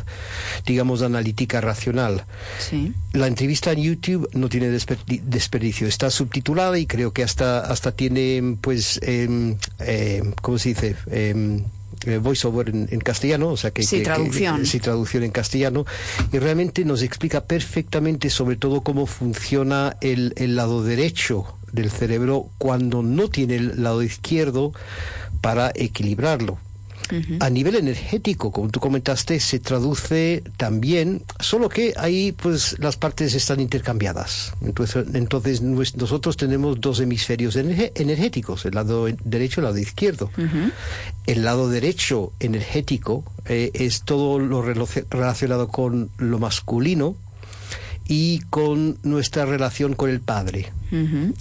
[0.67, 2.25] digamos, analítica racional.
[2.59, 2.93] Sí.
[3.13, 8.57] La entrevista en YouTube no tiene desperdicio, está subtitulada y creo que hasta, hasta tiene,
[8.61, 10.97] pues, eh, eh, ¿cómo se dice?
[11.11, 11.65] Em,
[12.07, 14.67] eh, voiceover en, en, castellano, o sea que, sí, traducción.
[14.67, 15.87] sí, traducción en castellano,
[16.33, 22.49] y realmente nos explica perfectamente sobre todo cómo funciona el, el lado derecho del cerebro
[22.59, 24.73] cuando no tiene el lado izquierdo
[25.41, 26.59] para equilibrarlo.
[27.39, 33.35] A nivel energético, como tú comentaste, se traduce también, solo que ahí pues las partes
[33.35, 34.55] están intercambiadas.
[34.63, 40.31] Entonces, entonces nosotros tenemos dos hemisferios energéticos, el lado derecho y el lado izquierdo.
[41.27, 47.17] El lado derecho energético eh, es todo lo relacionado con lo masculino,
[48.07, 50.73] y con nuestra relación con el padre.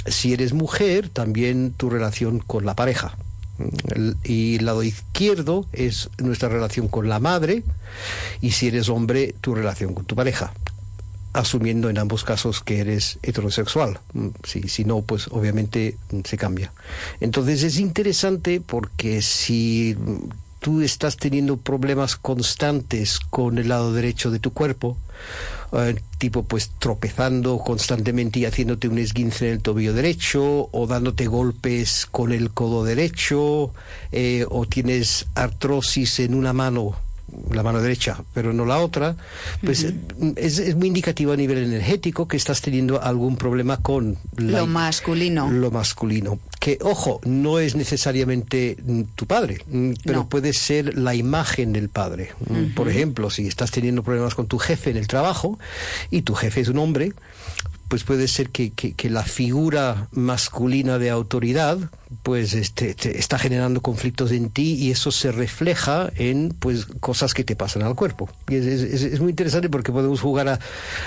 [0.05, 3.17] Si eres mujer, también tu relación con la pareja.
[4.23, 7.63] y el lado izquierdo es nuestra relación con la madre
[8.41, 10.53] y si eres hombre, tu relación con tu pareja
[11.33, 13.99] asumiendo en ambos casos que eres heterosexual.
[14.43, 16.71] Si, si no, pues obviamente se cambia.
[17.19, 19.97] Entonces es interesante porque si
[20.59, 24.97] tú estás teniendo problemas constantes con el lado derecho de tu cuerpo,
[25.73, 31.25] eh, tipo pues tropezando constantemente y haciéndote un esguince en el tobillo derecho o dándote
[31.25, 33.73] golpes con el codo derecho
[34.11, 36.95] eh, o tienes artrosis en una mano
[37.51, 39.15] la mano derecha, pero no la otra,
[39.63, 39.85] pues
[40.35, 45.49] es, es, muy indicativo a nivel energético que estás teniendo algún problema con lo masculino.
[45.49, 46.39] Lo masculino.
[46.59, 48.77] Que, ojo, no es necesariamente
[49.15, 49.63] tu padre,
[50.05, 52.31] pero puede ser la imagen del padre.
[52.75, 55.59] Por ejemplo, si estás teniendo problemas con tu jefe en el trabajo
[56.09, 57.13] y tu jefe es un hombre,
[57.93, 61.77] pues puede ser que, que, la figura masculina de autoridad
[62.23, 67.43] pues este, está generando conflictos en ti y eso se refleja en pues cosas que
[67.43, 68.31] te pasan al cuerpo.
[68.49, 70.59] Y es, es, muy interesante porque podemos jugar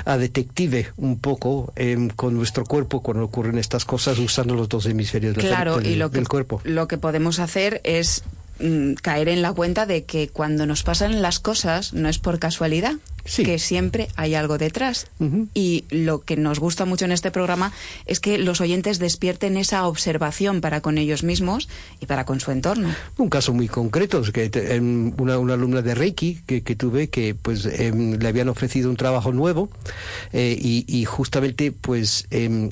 [0.05, 4.87] a, detective un poco em, con nuestro cuerpo cuando ocurren estas cosas usando los dos
[4.87, 6.61] hemisferios claro, del, y lo del cuerpo.
[6.62, 8.22] Lo que podemos hacer es
[8.61, 12.38] mm, caer en la cuenta de que cuando nos pasan las cosas no es por
[12.38, 12.92] casualidad,
[13.37, 15.07] que siempre hay algo detrás.
[15.55, 17.73] Y lo que nos gusta mucho en este programa
[18.07, 21.69] es que los oyentes despierten esa observación para con ellos mismos
[22.01, 22.95] y para con su entorno.
[23.19, 27.09] Un caso muy concreto es que em, una, una, alumna de Reiki que, que tuve
[27.09, 29.69] que pues em, le habían ofrecido un trabajo nuevo
[30.33, 32.69] eh, y, justamente pues em,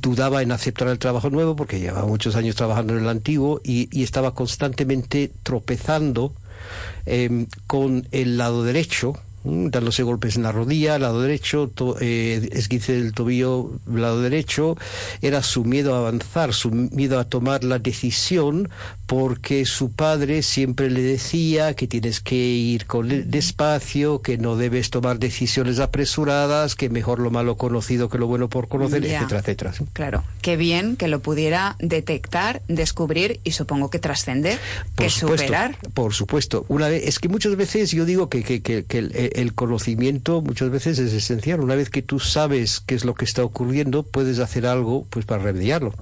[0.00, 3.88] dudaba en aceptar el trabajo nuevo porque llevaba muchos años trabajando en el antiguo y,
[3.92, 6.32] y estaba constantemente tropezando
[7.66, 13.12] con el lado derecho Mm, dándose golpes en la rodilla, lado derecho, eh, esguince del
[13.12, 14.76] tobillo, lado derecho,
[15.22, 18.68] era su miedo a avanzar, su miedo a tomar la decisión,
[19.06, 24.90] porque su padre siempre le decía que tienes que ir con despacio, que no debes
[24.90, 29.74] tomar decisiones apresuradas, que mejor lo malo conocido que lo bueno por conocer, etcétera, etcétera.
[29.92, 34.58] Claro, qué bien que lo pudiera detectar, descubrir y supongo que trascender,
[34.96, 35.78] que superar.
[35.94, 39.12] Por supuesto, una vez, es que muchas veces yo digo que, que, que, que el,
[39.36, 41.60] el conocimiento muchas veces es esencial.
[41.60, 45.26] Una vez que tú sabes qué es lo que está ocurriendo, puedes hacer algo pues
[45.26, 45.94] para remediarlo.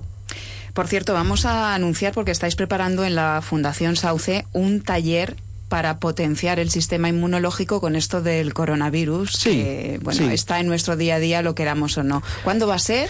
[0.72, 5.36] Por cierto, vamos a anunciar porque estáis preparando en la Fundación Sauce un taller
[5.68, 9.32] para potenciar el sistema inmunológico con esto del coronavirus.
[9.32, 12.22] Sí, bueno, está en nuestro día a día, lo queramos o no.
[12.42, 13.08] ¿Cuándo va a ser?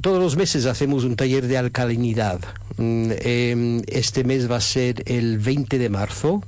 [0.00, 2.40] todos los meses hacemos un taller de alcalinidad.
[2.76, 6.44] Mm, em, este mes va a ser el 20 de marzo,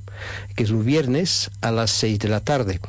[0.54, 2.80] que es un viernes, a las 6 de la tarde.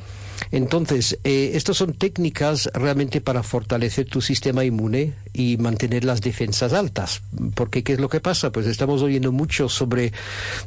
[0.52, 6.74] Entonces, eh, estas son técnicas realmente para fortalecer tu sistema inmune y mantener las defensas
[6.74, 7.22] altas.
[7.56, 8.52] Porque, ¿qué es lo que pasa?
[8.52, 10.12] Pues estamos oyendo mucho sobre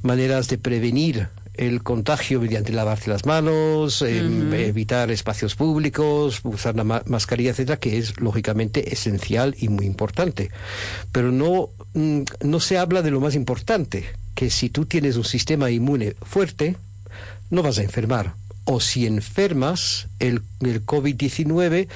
[0.02, 6.84] maneras de prevenir el contagio mediante lavarse las manos, em, evitar espacios públicos, usar la
[6.84, 10.50] mascarilla, etcétera, que es lógicamente esencial y muy importante.
[11.12, 15.24] Pero no, mm, no se habla de lo más importante, que si tú tienes un
[15.24, 16.76] sistema inmune fuerte,
[17.50, 18.34] no vas a enfermar.
[18.66, 21.88] O si enfermas, el, el COVID-19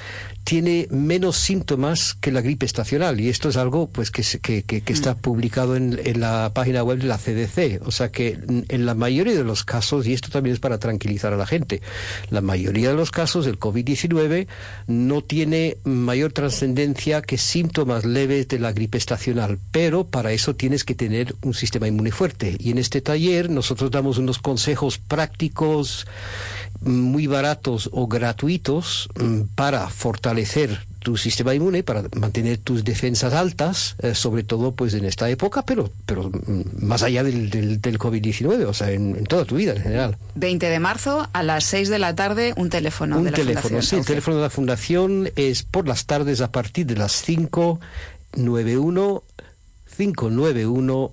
[0.49, 4.93] tiene menos síntomas que la gripe estacional y esto es algo pues que, que, que,
[4.95, 5.19] está mm.
[5.19, 9.35] publicado en, en, la página web de la CDC o sea que en la mayoría
[9.35, 11.83] de los casos y esto también es para tranquilizar a la gente
[12.31, 14.47] la mayoría de los casos el COVID-19
[14.87, 20.83] no tiene mayor trascendencia que síntomas leves de la gripe estacional pero para eso tienes
[20.83, 26.07] que tener un sistema inmune fuerte y en este taller nosotros damos unos consejos prácticos
[26.81, 33.97] muy baratos o gratuitos mm, para fortalecer tu sistema inmune para mantener tus defensas altas,
[34.01, 38.67] eh, sobre todo pues en esta época, pero, pero mm, más allá del, del, COVID-19,
[38.67, 40.17] o sea, en, toda tu vida en general.
[40.35, 43.81] 20 de marzo a las 6 de la tarde, un teléfono un de la teléfono,
[43.83, 47.81] Sí, el teléfono de la Fundación es por las tardes a partir de las 5,
[48.37, 49.23] 91
[49.97, 51.13] 591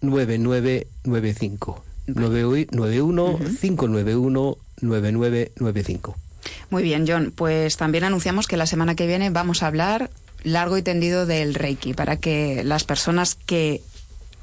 [0.00, 1.84] 9995.
[2.06, 6.16] 91 591 9995.
[6.70, 7.32] Muy bien, John.
[7.34, 10.10] Pues también anunciamos que la semana que viene vamos a hablar
[10.42, 13.82] largo y tendido del Reiki para que las personas que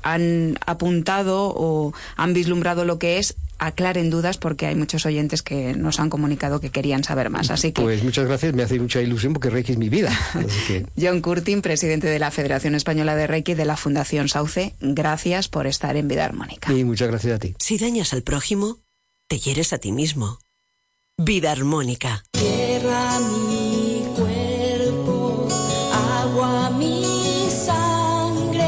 [0.03, 5.73] han apuntado o han vislumbrado lo que es aclaren dudas porque hay muchos oyentes que
[5.73, 7.49] nos han comunicado que querían saber más.
[7.49, 10.11] Así que Pues muchas gracias, me hace mucha ilusión porque Reiki es mi vida.
[10.99, 15.67] John Curtin, presidente de la Federación Española de Reiki de la Fundación Sauce, gracias por
[15.67, 16.71] estar en Vida Armónica.
[16.71, 17.55] Y muchas gracias a ti.
[17.59, 18.77] Si dañas al prójimo,
[19.27, 20.39] te hieres a ti mismo.
[21.17, 22.23] Vida armónica.
[22.31, 25.47] Tierra mi cuerpo,
[25.91, 28.63] agua mi sangre,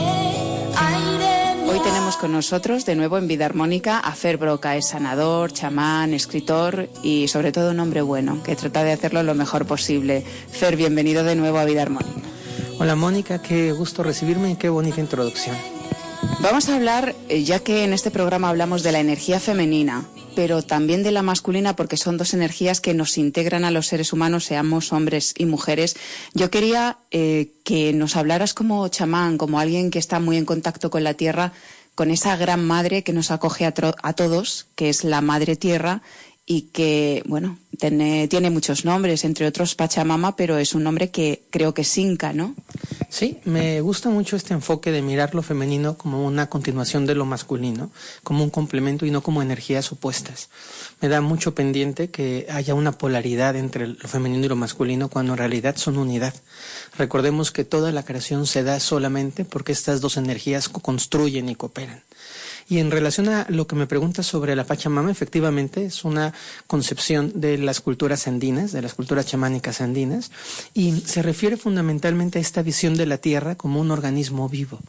[0.75, 4.89] aire mi Hoy tenemos con nosotros de nuevo en Vida Armónica a Fer Broca, es
[4.89, 9.65] sanador, chamán, escritor y sobre todo un hombre bueno, que trata de hacerlo lo mejor
[9.65, 10.25] posible.
[10.51, 12.27] Fer, bienvenido de nuevo a Vida Armónica.
[12.79, 15.55] Hola Mónica, qué gusto recibirme y qué bonita introducción.
[16.41, 20.05] Vamos a hablar, eh, ya que en este programa hablamos de la energía femenina,
[20.35, 24.13] pero también de la masculina, porque son dos energías que nos integran a los seres
[24.13, 25.95] humanos, seamos hombres y mujeres.
[26.33, 30.89] Yo quería eh, que nos hablaras como chamán, como alguien que está muy en contacto
[30.89, 31.53] con la tierra,
[31.95, 33.73] con esa gran madre que nos acoge a,
[34.03, 36.01] a todos, que es la madre tierra
[36.51, 41.75] y que, bueno, tiene, muchos nombres, entre otros Pachamama, pero es un nombre que creo
[41.75, 42.55] que es Inca, ¿no?
[43.07, 47.25] Sí, me gusta mucho este enfoque de mirar lo femenino como una continuación de lo
[47.25, 47.91] masculino,
[48.23, 50.49] como un complemento y no como energías opuestas.
[51.01, 55.33] Me da mucho pendiente que haya una polaridad entre lo femenino y lo masculino cuando
[55.33, 56.33] en realidad son unidad.
[56.97, 62.01] Recordemos que toda la creación se da solamente porque estas dos energías construyen y cooperan.
[62.69, 66.35] Y en relación a lo que me preguntas sobre la Pachamama, efectivamente es una
[66.67, 70.29] concepción de las culturas andinas, de las culturas chamánicas andinas,
[70.75, 74.79] y se refiere fundamentalmente a esta visión de la tierra como un organismo vivo.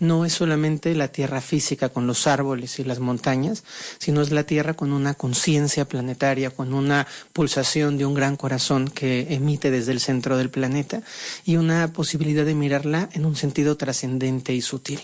[0.00, 3.62] No es solamente la tierra física con los árboles y las montañas,
[3.98, 8.88] sino es la tierra con una conciencia planetaria, con una pulsación de un gran corazón
[8.88, 11.02] que emite desde el centro del planeta
[11.44, 15.00] y una posibilidad de mirarla en un sentido trascendente y sutil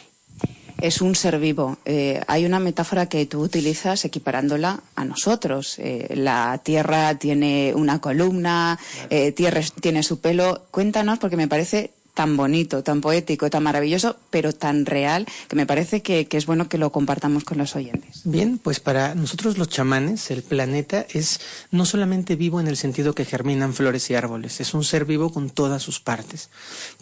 [0.81, 1.79] es un ser vivo.
[1.85, 5.79] Eh, hay una metáfora que tú utilizas equiparándola a nosotros.
[5.79, 8.79] Eh, la Tierra tiene una columna,
[9.11, 10.67] eh, Tierra tiene su pelo.
[10.71, 15.67] Cuéntanos, porque me parece tan bonito, tan poético, tan maravilloso, pero tan real, que me
[15.67, 18.23] parece que, es bueno que lo compartamos con los oyentes.
[18.25, 21.41] Bien, pues para nosotros los chamanes, el planeta es
[21.71, 25.31] no solamente vivo en el sentido que germinan flores y árboles, es un ser vivo
[25.31, 26.49] con todas sus partes.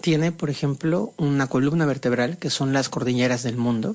[0.01, 3.95] Tiene, por ejemplo, una columna vertebral, que son las cordilleras del mundo,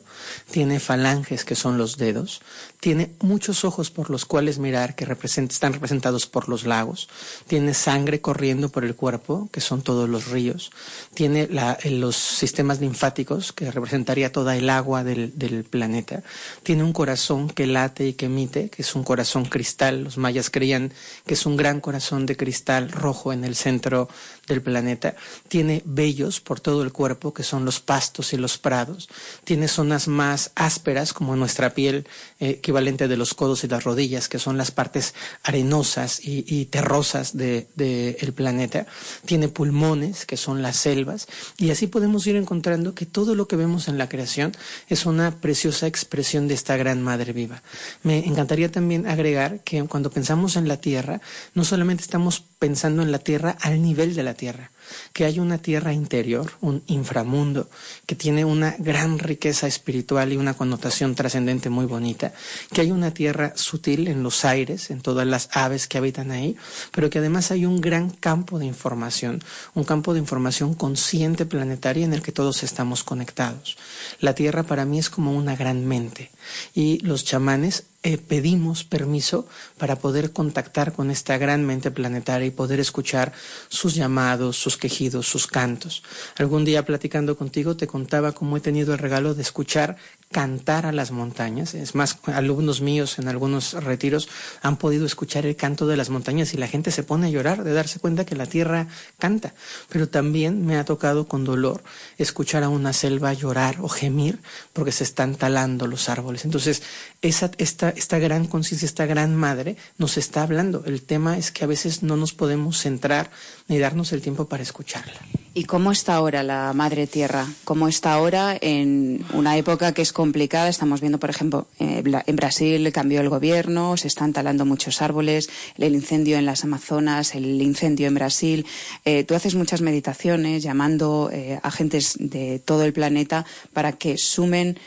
[0.50, 2.42] tiene falanges, que son los dedos,
[2.80, 7.10] tiene muchos ojos por los cuales mirar, que están representados por los lagos,
[7.46, 10.72] tiene sangre corriendo por el cuerpo, que son todos los ríos,
[11.14, 16.24] tiene la, los sistemas linfáticos, que representaría toda el agua del, del, planeta.
[16.64, 20.04] Tiene un corazón que late y que emite, que es un corazón cristal.
[20.04, 20.94] Los mayas creían
[21.26, 24.08] que es un gran corazón de cristal rojo en el centro
[24.50, 25.16] del planeta.
[25.48, 29.08] Tiene vellos por todo el cuerpo, que son los pastos y los prados.
[29.46, 32.06] Tiene zonas más ásperas, como nuestra piel,
[32.40, 37.38] eh, equivalente de los codos y las rodillas, que son las partes arenosas y, terrosas
[37.38, 38.86] del de, planeta.
[39.26, 41.28] Tiene pulmones, que son las células
[41.58, 44.52] y así podemos ir encontrando que todo lo que vemos en la creación
[44.88, 47.62] es una preciosa expresión de esta gran madre viva.
[48.04, 51.22] Me encantaría también agregar que cuando pensamos en la tierra,
[51.54, 54.72] no solamente estamos pensando en la tierra al nivel de la tierra,
[55.14, 57.70] que hay una tierra interior, un inframundo,
[58.06, 62.34] que tiene una gran riqueza espiritual y una connotación trascendente muy bonita,
[62.74, 66.58] que hay una tierra sutil en los aires, en todas las aves que habitan ahí,
[66.92, 69.42] pero que además hay un gran campo de información,
[69.74, 73.78] un campo de información consciente planetaria en el que todos estamos conectados.
[74.20, 76.30] La tierra para mí es como una gran mente
[76.76, 79.46] y los chamanes eh, pedimos permiso
[79.78, 83.34] para poder contactar con esta gran mente planetaria y poder escuchar
[83.68, 86.02] sus llamados, sus quejidos, sus cantos.
[86.38, 89.98] Algún día platicando contigo te contaba cómo he tenido el regalo de escuchar
[90.32, 91.74] cantar a las montañas.
[91.74, 94.30] Es más, alumnos míos en algunos retiros
[94.62, 97.64] han podido escuchar el canto de las montañas y la gente se pone a llorar
[97.64, 99.54] de darse cuenta que la tierra canta.
[99.90, 101.84] Pero también me ha tocado con dolor
[102.20, 104.40] escuchar a una selva llorar o gemir
[104.74, 106.46] porque se están talando los árboles.
[106.46, 106.84] Entonces,
[107.24, 110.84] esa, esta, esta gran conciencia, esta gran madre nos está hablando.
[110.86, 113.32] El tema es que a veces no nos podemos centrar
[113.68, 115.20] ni darnos el tiempo para escucharla.
[115.60, 117.46] ¿Y cómo está ahora la madre tierra?
[117.66, 120.70] ¿Cómo está ahora en una época que es complicada?
[120.70, 125.50] Estamos viendo, por ejemplo, eh, en Brasil cambió el gobierno, se están talando muchos árboles,
[125.78, 128.66] el incendio en las Amazonas, el incendio en Brasil.
[129.04, 134.18] Eh, tú haces muchas meditaciones llamando eh, a gentes de todo el planeta para que
[134.18, 134.80] sumen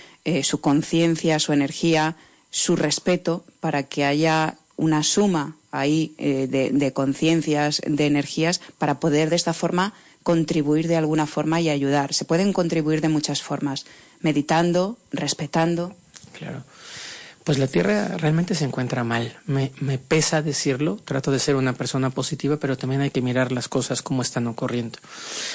[0.42, 2.16] su conciencia, su energía,
[2.48, 9.36] su respeto, para que haya una suma ahí de conciencias, de energías, para poder de
[9.36, 12.14] esta forma contribuir de alguna forma y ayudar.
[12.14, 13.86] Se pueden contribuir de muchas formas,
[14.20, 15.94] meditando, respetando.
[16.32, 16.64] Claro.
[17.44, 19.36] Pues la Tierra realmente se encuentra mal.
[19.46, 23.66] Me, pesa decirlo, trato de ser una persona positiva, pero también hay que mirar las
[23.66, 25.00] cosas como están ocurriendo.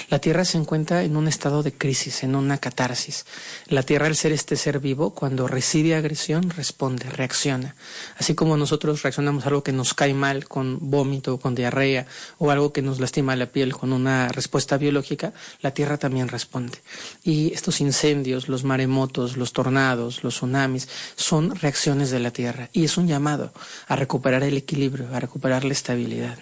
[0.10, 3.26] La Tierra se encuentra en un estado de crisis, en una catarsis.
[3.68, 7.76] La Tierra, al ser este ser vivo, cuando recibe agresión, responde, reacciona.
[8.18, 12.06] Así como nosotros reaccionamos a algo que nos cae mal con vómito, con diarrea,
[12.38, 15.32] o algo que nos lastima la piel con una respuesta biológica,
[15.62, 16.80] la Tierra también responde.
[17.24, 22.84] Y estos incendios, los maremotos, los tornados, los tsunamis, son reacciones de la Tierra y
[22.84, 23.54] es un llamado
[23.88, 26.38] a recuperar el equilibrio, a recuperar la estabilidad.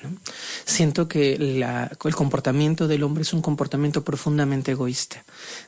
[0.66, 5.24] Siento que el comportamiento del hombre es un comportamiento profundamente egoísta.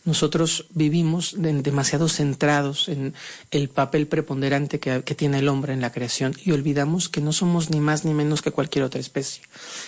[0.05, 3.13] Nosotros vivimos demasiado centrados en
[3.51, 7.33] el papel preponderante que, que tiene el hombre en la creación y olvidamos que no
[7.33, 9.43] somos ni más ni menos que cualquier otra especie,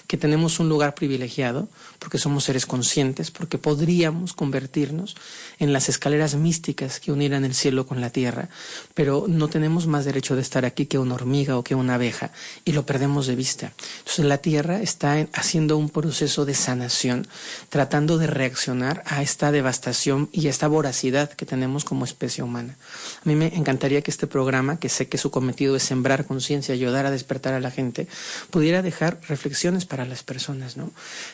[0.07, 1.69] que tenemos un lugar privilegiado
[1.99, 5.15] porque somos seres conscientes, porque podríamos convertirnos
[5.59, 8.49] en las escaleras místicas que unieran el cielo con la tierra,
[8.93, 12.31] pero no tenemos más derecho de estar aquí que una hormiga o que una abeja
[12.65, 13.73] y lo perdemos de vista.
[13.99, 17.27] Entonces la Tierra está haciendo un proceso de sanación,
[17.69, 22.77] tratando de reaccionar a esta devastación y a esta voracidad que tenemos como especie humana.
[23.25, 26.73] A mí me encantaría que este programa, que sé que su cometido es sembrar conciencia,
[26.73, 28.07] ayudar a despertar a la gente,
[28.49, 30.91] pudiera dejar reflexiones para las personas, ¿no?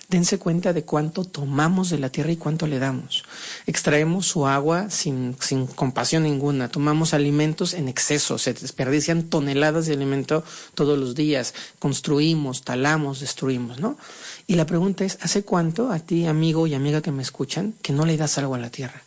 [0.10, 3.24] Dense cuenta de cuánto tomamos de la Tierra y cuánto le damos.
[3.66, 9.94] Extraemos su agua sin, sin compasión ninguna, tomamos alimentos en exceso se desperdician toneladas de
[9.94, 10.44] alimento
[10.74, 13.98] todos los días, construimos, talamos, destruimos, ¿no?
[14.48, 17.94] Y la pregunta es, ¿hace cuánto a ti, amigo y amiga que me escuchan, que
[17.94, 19.05] no le das algo a la tierra?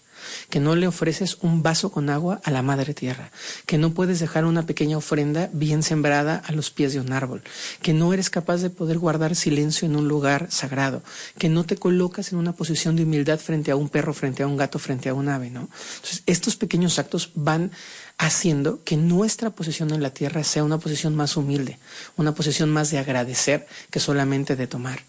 [0.51, 3.30] Que no le ofreces un vaso con agua a la madre tierra,
[3.66, 7.43] que no puedes dejar una pequeña ofrenda bien sembrada a los pies de un árbol,
[7.82, 11.03] que no eres capaz de poder guardar silencio en un lugar sagrado,
[11.39, 14.47] que no te colocas en una posición de humildad frente a un perro, frente a
[14.47, 15.68] un gato, frente a un ave, ¿no?
[15.97, 17.70] Entonces, estos pequeños actos van
[18.18, 21.78] haciendo que nuestra posición en la tierra sea una posición más humilde,
[22.16, 25.00] una posición más de agradecer que solamente de tomar.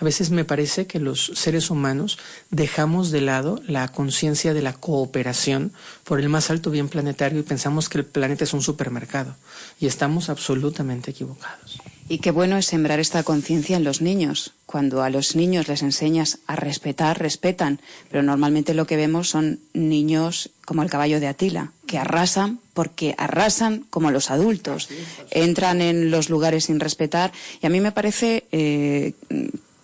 [0.00, 2.18] A veces me parece que los seres humanos
[2.50, 5.72] dejamos de lado la conciencia de la cooperación
[6.04, 9.36] por el más alto bien planetario y pensamos que el planeta es un supermercado
[9.78, 11.78] y estamos absolutamente equivocados.
[12.06, 14.52] Y qué bueno es sembrar esta conciencia en los niños.
[14.66, 17.80] Cuando a los niños les enseñas a respetar, respetan.
[18.10, 23.14] Pero normalmente lo que vemos son niños como el caballo de Atila, que arrasan porque
[23.16, 24.90] arrasan como los adultos.
[25.30, 27.32] Entran en los lugares sin respetar.
[27.62, 29.14] Y a mí me parece eh,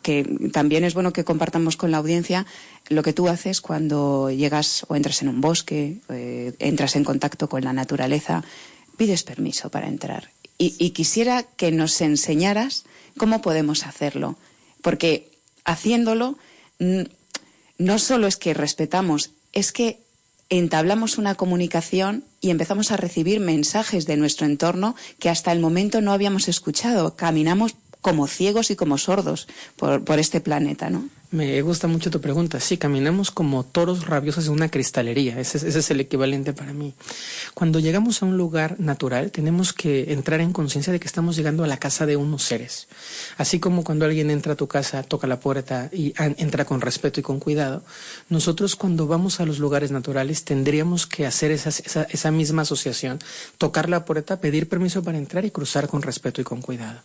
[0.02, 2.44] que también es bueno que compartamos con la audiencia
[2.90, 7.48] lo que tú haces cuando llegas o entras en un bosque, eh, entras en contacto
[7.48, 8.44] con la naturaleza,
[8.98, 10.28] pides permiso para entrar
[10.62, 12.84] y, quisiera que nos enseñaras
[13.16, 14.36] cómo podemos hacerlo,
[14.82, 15.30] porque
[15.64, 16.36] haciéndolo
[17.78, 20.00] no solo es que respetamos, es que
[20.50, 26.02] entablamos una comunicación y empezamos a recibir mensajes de nuestro entorno que hasta el momento
[26.02, 27.16] no habíamos escuchado.
[27.16, 31.08] Caminamos como ciegos y como sordos por, por este planeta, ¿no?
[31.32, 32.58] Me gusta mucho tu pregunta.
[32.58, 35.38] Sí, caminamos como toros rabiosos en una cristalería.
[35.38, 36.92] Ese, es el equivalente para mí.
[37.54, 41.62] Cuando llegamos a un lugar natural, tenemos que entrar en conciencia de que estamos llegando
[41.62, 42.88] a la casa de unos seres.
[43.36, 47.20] Así como cuando alguien entra a tu casa, toca la puerta y entra con respeto
[47.20, 47.84] y con cuidado,
[48.28, 53.20] nosotros cuando vamos a los lugares naturales tendríamos que hacer esa misma asociación,
[53.56, 57.02] tocar la puerta, pedir permiso para entrar y cruzar con respeto y con cuidado.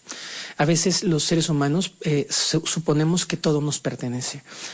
[0.58, 4.15] A veces los seres humanos eh, suponemos que todo nos pertenece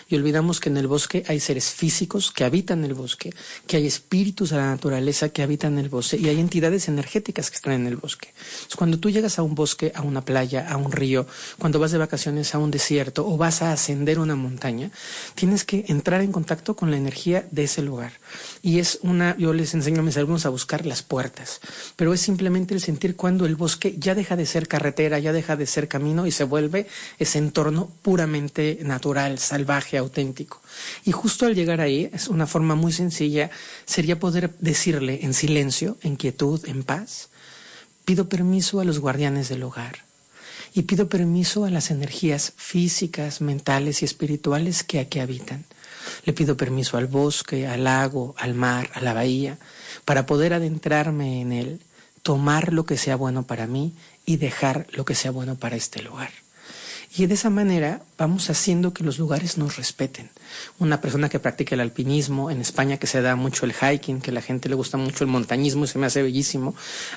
[0.10, 3.34] y olvidamos que en el bosque hay seres físicos que habitan el bosque,
[3.68, 7.56] que hay espíritus de la naturaleza que habitan el bosque y hay entidades energéticas que
[7.56, 8.34] están en el bosque.
[8.78, 11.28] cuando tú llegas a un bosque, a una playa, a un río,
[11.58, 14.92] cuando vas de vacaciones a un desierto o vas a ascender una montaña,
[15.36, 18.14] tienes que entrar en contacto con la energía de ese lugar.
[18.62, 21.62] Y es una, yo les enseño a mis alumnos a buscar las puertas,
[21.96, 25.56] pero es simplemente el sentir cuando el bosque ya deja de ser carretera, ya deja
[25.56, 26.88] de ser camino y se vuelve
[27.20, 30.62] ese entorno puramente natural salvaje, auténtico.
[31.06, 33.50] Y justo al llegar ahí, es una forma muy sencilla,
[33.86, 37.30] sería poder decirle en silencio, en quietud, en paz,
[38.06, 40.00] pido permiso a los guardianes del hogar
[40.74, 45.66] y pido permiso a las energías físicas, mentales y espirituales que aquí habitan.
[46.26, 49.58] Le pido permiso al bosque, al lago, al mar, a la bahía,
[50.06, 51.82] para poder adentrarme en él,
[52.24, 53.94] tomar lo que sea bueno para mí
[54.26, 56.32] y dejar lo que sea bueno para este lugar.
[57.14, 60.30] Y de esa manera vamos haciendo que los lugares nos respeten.
[60.80, 64.32] Una persona que practica el alpinismo, en España que se da mucho el hiking, que
[64.32, 66.74] a la gente le gusta mucho el montañismo y se me hace bellísimo,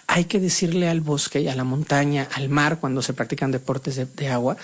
[0.08, 4.06] hay que decirle al bosque, a la montaña, al mar, cuando se practican deportes de,
[4.06, 4.56] de agua,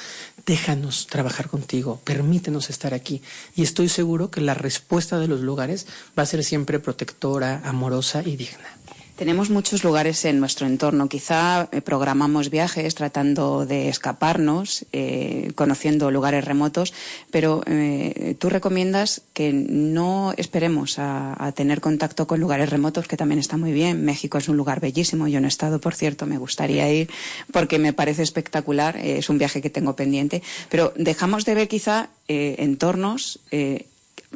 [0.46, 3.22] déjanos trabajar contigo, permítenos estar aquí.
[3.54, 5.86] Y estoy seguro que la respuesta de los lugares
[6.18, 8.79] va a ser siempre protectora, amorosa y digna.
[9.20, 11.06] Tenemos muchos lugares en nuestro entorno.
[11.06, 16.94] Quizá eh, programamos viajes tratando de escaparnos, eh, conociendo lugares remotos,
[17.30, 23.40] pero eh, tú recomiendas que no esperemos a, tener contacto con lugares remotos, que también
[23.40, 24.06] está muy bien.
[24.06, 25.28] México es un lugar bellísimo.
[25.28, 27.10] Yo no he estado, por cierto, me gustaría ir
[27.52, 28.96] porque me parece espectacular.
[28.96, 30.42] es un viaje que tengo pendiente.
[30.70, 33.40] Pero dejamos de ver quizá entornos,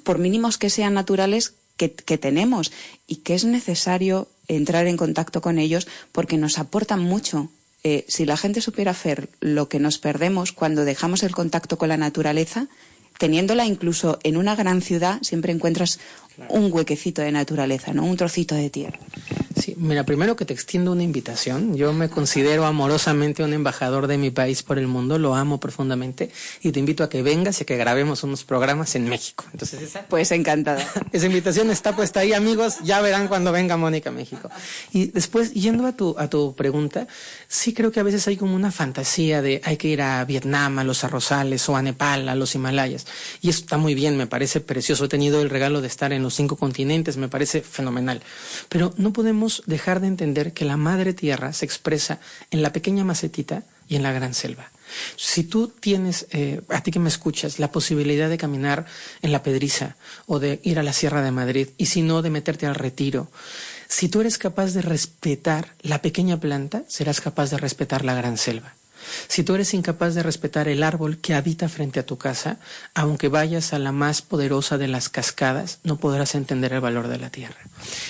[0.03, 2.72] por mínimos que sean naturales, que, tenemos
[3.07, 7.51] y que es necesario entrar en contacto con ellos porque nos aportan mucho.
[7.83, 11.89] Eh, si la gente supiera hacer lo que nos perdemos cuando dejamos el contacto con
[11.89, 12.68] la naturaleza,
[13.18, 15.99] teniéndola incluso en una gran ciudad, siempre encuentras
[16.49, 18.05] un huequecito de naturaleza, ¿no?
[18.05, 18.99] Un trocito de tierra.
[19.57, 21.76] Sí, mira, primero que te extiendo una invitación.
[21.76, 26.30] Yo me considero amorosamente un embajador de mi país por el mundo, lo amo profundamente
[26.62, 29.45] y te invito a que vengas y a que grabemos unos programas en México.
[29.53, 30.85] Entonces, esa Pues encantada.
[31.12, 34.51] esa invitación está puesta ahí, amigos, ya verán cuando venga Mónica a México.
[34.93, 37.07] Y después, yendo a tu a tu pregunta,
[37.49, 40.78] sí creo que a veces hay como una fantasía de hay que ir a Vietnam,
[40.80, 43.07] a los arrozales o a Nepal, a los Himalayas.
[43.41, 45.05] Y eso está muy bien, me parece precioso.
[45.05, 48.20] He tenido el regalo de estar en los cinco continentes, me parece fenomenal.
[48.68, 52.18] Pero no podemos dejar de entender que la madre tierra se expresa
[52.51, 54.70] en la pequeña macetita y en la gran selva.
[55.16, 58.87] Si tú tienes, eh, a ti que me escuchas, la posibilidad de caminar
[59.22, 59.97] en la Pedriza
[60.27, 63.31] o de ir a la Sierra de Madrid y si no de meterte al retiro,
[63.89, 68.39] si tú eres capaz de respetar la pequeña planta, serás capaz de respetar la gran
[68.39, 68.75] selva.
[69.29, 72.59] Si tú eres incapaz de respetar el árbol que habita frente a tu casa,
[72.95, 77.19] aunque vayas a la más poderosa de las cascadas, no podrás entender el valor de
[77.19, 77.57] la tierra.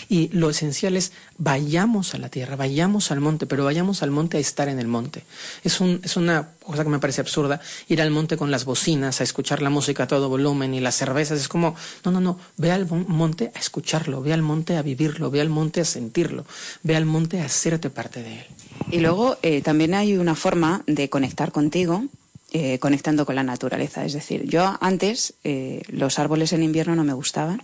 [0.08, 4.36] Y lo esencial es vayamos a la tierra, vayamos al monte, pero vayamos al monte
[4.36, 5.24] a estar en el monte.
[5.64, 9.20] Es, un, es una cosa que me parece absurda, ir al monte con las bocinas,
[9.20, 11.40] a escuchar la música a todo volumen y las cervezas.
[11.40, 15.30] Es como, no, no, no, ve al monte a escucharlo, ve al monte a vivirlo,
[15.30, 16.44] ve al monte a sentirlo,
[16.82, 18.46] ve al monte a hacerte parte de él.
[18.90, 22.04] Y luego eh, también hay una forma de conectar contigo,
[22.52, 24.04] eh, conectando con la naturaleza.
[24.04, 27.62] Es decir, yo antes eh, los árboles en invierno no me gustaban.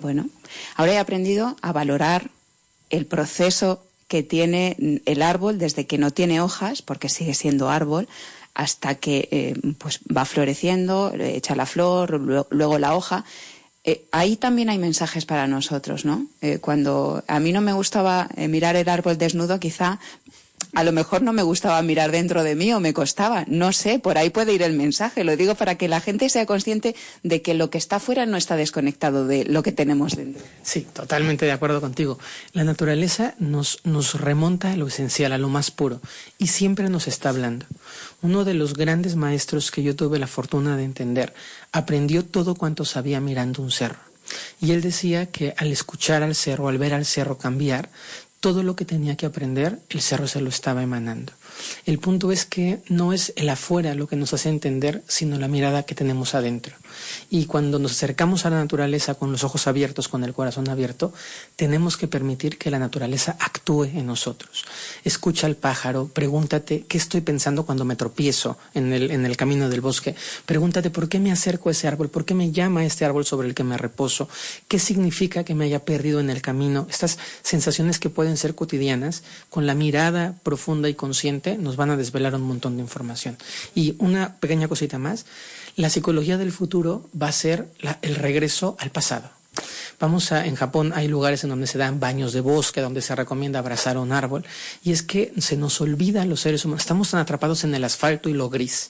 [0.00, 0.28] Bueno,
[0.76, 2.30] ahora he aprendido a valorar
[2.88, 8.08] el proceso que tiene el árbol desde que no tiene hojas, porque sigue siendo árbol,
[8.54, 12.18] hasta que pues va floreciendo, echa la flor,
[12.50, 13.24] luego la hoja.
[14.10, 16.26] ahí también hay mensajes para nosotros, ¿no?
[16.60, 20.00] cuando a mí no me gustaba mirar el árbol desnudo, quizá
[20.74, 23.98] a lo mejor no me gustaba mirar dentro de mí o me costaba, no sé,
[23.98, 27.42] por ahí puede ir el mensaje, lo digo para que la gente sea consciente de
[27.42, 30.42] que lo que está fuera no está desconectado de lo que tenemos dentro.
[30.62, 32.18] Sí, totalmente de acuerdo contigo.
[32.52, 36.00] La naturaleza nos, nos remonta a lo esencial, a lo más puro,
[36.38, 37.66] y siempre nos está hablando.
[38.22, 41.34] Uno de los grandes maestros que yo tuve la fortuna de entender
[41.72, 43.98] aprendió todo cuanto sabía mirando un cerro.
[44.60, 47.90] Y él decía que al escuchar al cerro, al ver al cerro cambiar,
[48.40, 51.32] todo lo que tenía que aprender, el cerro se lo estaba emanando.
[51.86, 55.48] El punto es que no es el afuera lo que nos hace entender, sino la
[55.48, 56.74] mirada que tenemos adentro.
[57.30, 61.12] Y cuando nos acercamos a la naturaleza con los ojos abiertos, con el corazón abierto,
[61.56, 64.64] tenemos que permitir que la naturaleza actúe en nosotros.
[65.04, 70.14] Escucha al pájaro, pregúntate qué estoy pensando cuando me tropiezo en el, camino del bosque.
[70.46, 73.48] Pregúntate por qué me acerco a ese árbol, por qué me llama este árbol sobre
[73.48, 74.28] el que me reposo,
[74.68, 76.86] qué significa que me haya perdido en el camino.
[76.90, 81.96] Estas sensaciones que pueden ser cotidianas, con la mirada profunda y consciente, nos van a
[81.96, 83.36] desvelar un montón de información.
[83.74, 85.26] Y una pequeña cosita más,
[85.76, 87.68] la psicología del futuro va a ser
[88.02, 89.30] el regreso al pasado.
[89.98, 93.14] Vamos a, en Japón hay lugares en donde se dan baños de bosque, donde se
[93.14, 94.46] recomienda abrazar un árbol,
[94.82, 98.30] y es que se nos olvida los seres humanos, estamos tan atrapados en el asfalto
[98.30, 98.88] y lo gris,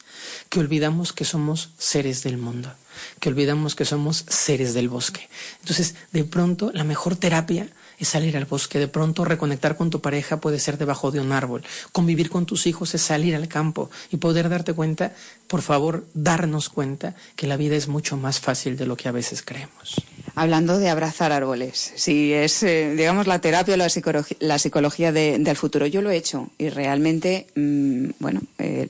[0.49, 2.73] que olvidamos que somos seres del mundo,
[3.19, 5.29] que olvidamos que somos seres del bosque.
[5.61, 7.69] Entonces, de pronto, la mejor terapia
[8.01, 8.79] es salir al bosque.
[8.79, 11.63] De pronto reconectar con tu pareja puede ser debajo de un árbol.
[11.93, 15.13] Convivir con tus hijos es salir al campo y poder darte cuenta,
[15.47, 19.13] por favor, darnos cuenta que la vida es mucho más fácil de lo que a
[19.13, 20.03] veces creemos.
[20.35, 25.57] Hablando de abrazar árboles, si es, eh, digamos, la terapia o la, psicología, psicología del
[25.57, 28.89] futuro, yo lo he hecho y realmente, mm, bueno, eh,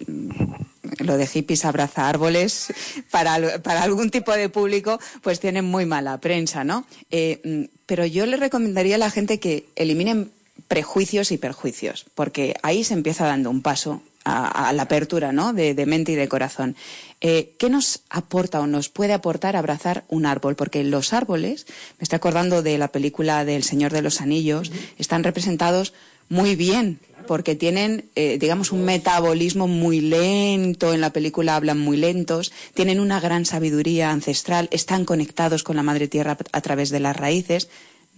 [0.99, 2.73] lo de hippies abraza árboles
[3.11, 6.85] para, para, algún tipo de público, pues tienen muy mala prensa, ¿no?
[7.11, 10.31] Eh, mm, pero yo le recomendaría a la gente que eliminen
[10.69, 15.53] prejuicios y perjuicios, porque ahí se empieza dando un paso a, la apertura ¿no?
[15.53, 16.77] de, mente y de corazón.
[17.21, 20.55] Eh, ¿Qué nos aporta o nos puede aportar abrazar un árbol?
[20.55, 21.67] Porque los árboles,
[21.99, 25.93] me estoy acordando de la película del Señor de los Anillos, están representados
[26.31, 31.97] muy bien, porque tienen, eh, digamos, un metabolismo muy lento, en la película hablan muy
[31.97, 37.01] lentos, tienen una gran sabiduría ancestral, están conectados con la Madre Tierra a través de
[37.01, 37.69] las raíces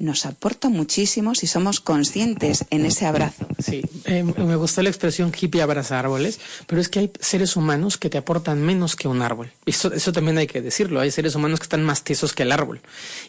[0.03, 3.47] nos aporta muchísimo si somos conscientes en ese abrazo.
[3.61, 7.99] Sí, eh, me gustó la expresión hippie abraza árboles, pero es que hay seres humanos
[7.99, 9.53] que te aportan menos que un árbol.
[9.65, 10.99] Eso, eso también hay que decirlo.
[10.99, 12.81] Hay seres humanos que están más tiesos que el árbol.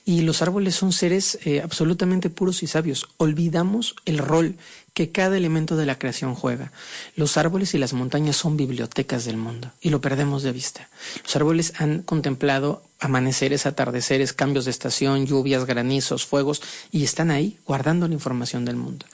[0.04, 3.08] Y los árboles son seres eh, absolutamente puros y sabios.
[3.18, 4.56] Olvidamos el rol
[4.94, 6.72] que cada elemento de la creación juega.
[7.16, 10.88] Los árboles y las montañas son bibliotecas del mundo y lo perdemos de vista.
[11.24, 17.58] Los árboles han contemplado amaneceres, atardeceres, cambios de estación, lluvias, granizos, fuegos y están ahí
[17.66, 19.06] guardando la información del mundo.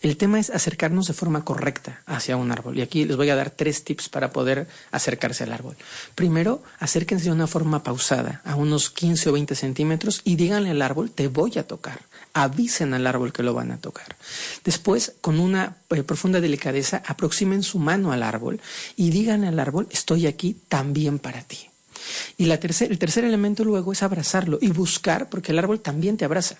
[0.00, 3.36] El tema es acercarnos de forma correcta hacia un árbol y aquí les voy a
[3.36, 5.76] dar tres tips para poder acercarse al árbol.
[6.14, 10.80] Primero, acérquense de una forma pausada, a unos 15 o 20 centímetros y díganle al
[10.80, 12.00] árbol, te voy a tocar
[12.34, 14.16] avisen al árbol que lo van a tocar.
[14.64, 18.60] Después, con una eh, profunda delicadeza, aproximen su mano al árbol
[18.96, 21.70] y digan al árbol, estoy aquí también para ti.
[22.36, 26.24] Y la el tercer elemento luego es abrazarlo y buscar, porque el árbol también te
[26.24, 26.56] abraza.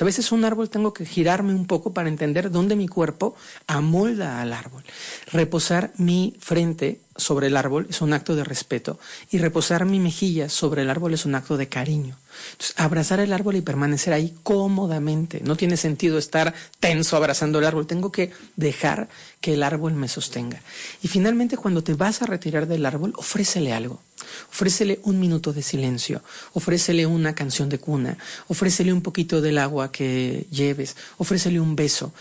[0.00, 3.34] a veces un árbol tengo que girarme un poco para entender dónde mi cuerpo
[3.66, 4.84] amolda al árbol.
[5.32, 8.98] Reposar mi frente sobre el árbol es un acto de respeto
[9.30, 12.16] y reposar mi mejilla sobre el árbol es un acto de cariño.
[12.52, 15.40] Entonces, abrazar el árbol y permanecer ahí cómodamente.
[15.44, 17.86] No tiene sentido estar tenso abrazando el árbol.
[17.86, 19.08] Tengo que dejar
[19.40, 20.62] que el árbol me sostenga.
[21.02, 24.00] Y finalmente, cuando te vas a retirar del árbol, ofrécele algo.
[24.50, 26.22] Ofrécele un minuto de silencio,
[26.52, 28.18] ofrécele una canción de cuna,
[28.48, 32.12] ofrécele un poquito del agua que lleves, ofrécele un beso.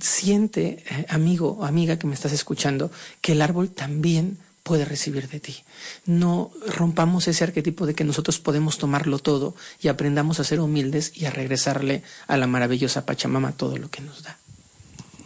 [0.00, 2.90] Siente, eh, amigo amiga que me estás escuchando,
[3.20, 5.64] que el árbol también puede recibir de ti.
[6.06, 11.12] No rompamos ese arquetipo de que nosotros podemos tomarlo todo y aprendamos a ser humildes
[11.14, 14.38] y a regresarle a la maravillosa Pachamama todo lo que nos da.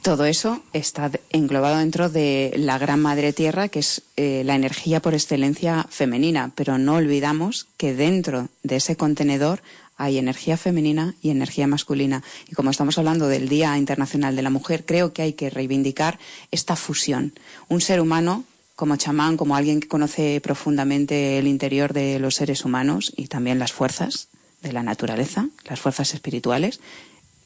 [0.04, 5.00] Todo eso está englobado dentro de la gran madre tierra, que es eh, la energía
[5.00, 9.62] por excelencia femenina, pero no olvidamos que dentro de ese contenedor
[9.96, 12.22] hay energía femenina y energía masculina.
[12.50, 16.18] Y como estamos hablando del Día Internacional de la Mujer, creo que hay que reivindicar
[16.50, 17.32] esta fusión.
[17.68, 18.44] Un ser humano
[18.76, 23.58] como chamán, como alguien que conoce profundamente el interior de los seres humanos y también
[23.58, 24.28] las fuerzas
[24.60, 26.80] de la naturaleza, las fuerzas espirituales,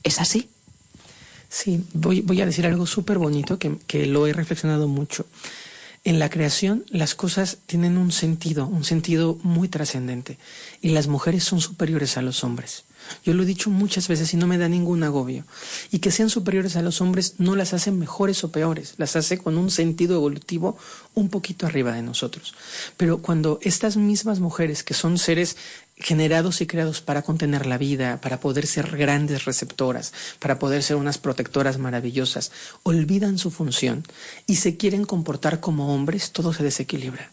[0.02, 0.50] es así.
[1.48, 5.26] Sí, voy, a decir algo súper bonito que, que lo he reflexionado mucho.
[6.04, 10.38] En la creación las cosas tienen un sentido, un sentido muy trascendente,
[10.80, 12.84] y las mujeres son superiores a los hombres.
[13.24, 15.44] Yo lo he dicho muchas veces y no me da ningún agobio.
[15.90, 19.38] Y que sean superiores a los hombres no las hace mejores o peores, las hace
[19.38, 20.76] con un sentido evolutivo
[21.14, 22.54] un poquito arriba de nosotros.
[22.96, 25.56] Pero cuando estas mismas mujeres, que son seres
[26.00, 30.96] generados y creados para contener la vida, para poder ser grandes receptoras, para poder ser
[30.96, 34.04] unas protectoras maravillosas, olvidan su función
[34.46, 37.30] y se quieren comportar como hombres, todo se desequilibra.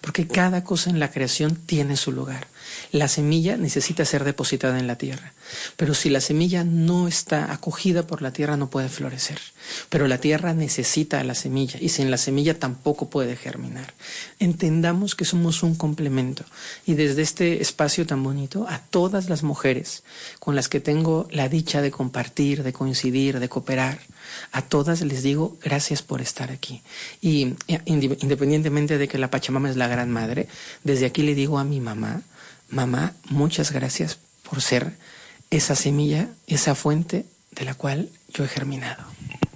[0.00, 2.48] porque cada cosa en la creación tiene su lugar.
[2.92, 5.32] La semilla necesita ser depositada en la tierra,
[5.76, 9.38] pero si la semilla no está acogida por la tierra no puede florecer.
[9.88, 13.92] Pero la tierra necesita a la semilla y sin la semilla tampoco puede germinar.
[14.38, 16.44] Entendamos que somos un complemento
[16.86, 20.02] y desde este espacio tan bonito a todas las mujeres
[20.38, 23.98] con las que tengo la dicha de compartir, de coincidir, de cooperar,
[24.52, 26.82] a todas les digo gracias por estar aquí.
[27.20, 30.48] Y eh, independientemente de que la Pachamama es la gran madre,
[30.84, 32.22] desde aquí le digo a mi mamá,
[32.68, 34.18] mamá, muchas gracias
[34.48, 34.92] por ser
[35.50, 39.04] esa semilla, esa fuente de la cual yo he germinado.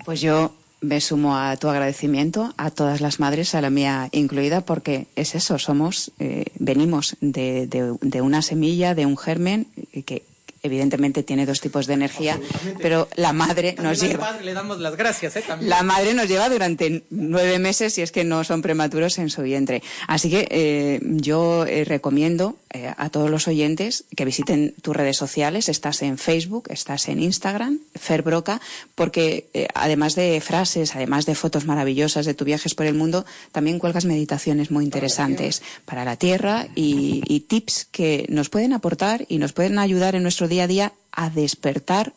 [0.05, 4.63] Pues yo me sumo a tu agradecimiento a todas las madres, a la mía incluida,
[4.63, 9.69] porque es eso, somos, eh, venimos de, de, una semilla, de un germen
[10.05, 10.25] que
[10.63, 12.39] evidentemente tiene dos tipos de energía,
[12.81, 14.39] pero la madre nos lleva.
[14.41, 15.45] le damos las gracias, ¿eh?
[15.61, 19.43] La madre nos lleva durante nueve meses, si es que no son prematuros, en su
[19.43, 19.83] vientre.
[20.07, 25.17] Así que eh, yo eh, recomiendo eh, a todos los oyentes que visiten tus redes
[25.17, 25.69] sociales.
[25.69, 28.61] Estás en Facebook, estás en Instagram, Fer Broca,
[28.95, 33.79] porque además de frases, además de fotos maravillosas de tus viajes por el mundo, también
[33.79, 39.39] cuelgas meditaciones muy interesantes para la tierra y, y tips que nos pueden aportar y
[39.39, 42.13] nos pueden ayudar en nuestro día a día a despertar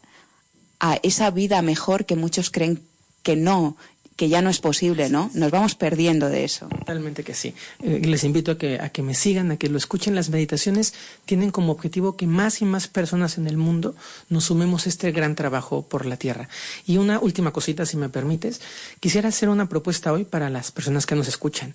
[0.79, 2.81] a esa vida mejor que muchos creen
[3.23, 3.75] que no,
[4.15, 5.29] que ya no es posible, ¿no?
[5.33, 6.67] Nos vamos perdiendo de eso.
[6.67, 7.53] Totalmente que sí.
[7.81, 10.15] Eh, les invito a que, a que me sigan, a que lo escuchen.
[10.15, 10.93] Las meditaciones
[11.25, 13.95] tienen como objetivo que más y más personas en el mundo
[14.29, 16.47] nos sumemos a este gran trabajo por la tierra.
[16.85, 18.61] Y una última cosita, si me permites.
[19.01, 21.73] Quisiera hacer una propuesta hoy para las personas que nos escuchan.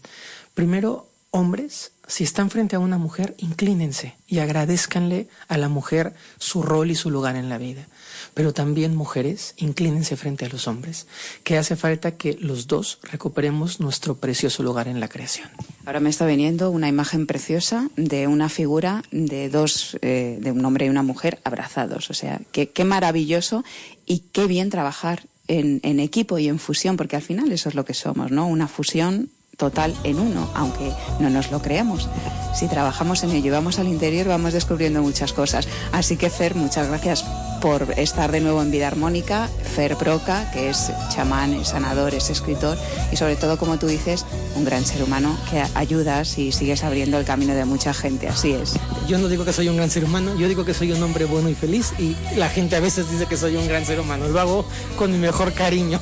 [0.54, 6.60] Primero, hombres, si están frente a una mujer, inclínense y agradezcanle a la mujer su
[6.60, 7.86] rol y su lugar en la vida.
[8.34, 11.06] Pero también mujeres, inclínense frente a los hombres,
[11.44, 15.50] que hace falta que los dos recuperemos nuestro precioso lugar en la creación.
[15.86, 20.64] Ahora me está viniendo una imagen preciosa de una figura de dos, eh, de un
[20.64, 22.10] hombre y una mujer abrazados.
[22.10, 23.62] O sea, qué, maravilloso
[24.04, 27.84] y qué bien trabajar en equipo y en fusión, porque al final eso es lo
[27.84, 28.46] que somos, ¿no?
[28.46, 29.30] Una fusión
[29.60, 30.90] total en uno, aunque
[31.20, 32.08] no nos lo creamos.
[32.54, 35.68] Si trabajamos en ello y vamos al interior, vamos descubriendo muchas cosas.
[35.92, 37.24] Así que, Fer, muchas gracias
[37.60, 39.48] por estar de nuevo en Vida Armónica.
[39.76, 42.78] Fer Broca, que es chamán, es sanador, es escritor
[43.12, 44.24] y, sobre todo, como tú dices,
[44.56, 48.28] un gran ser humano que ayudas y sigues abriendo el camino de mucha gente.
[48.28, 48.74] Así es.
[49.06, 51.26] Yo no digo que soy un gran ser humano, yo digo que soy un hombre
[51.26, 54.26] bueno y feliz y la gente a veces dice que soy un gran ser humano.
[54.28, 54.64] Lo hago
[54.96, 56.00] con mi mejor cariño.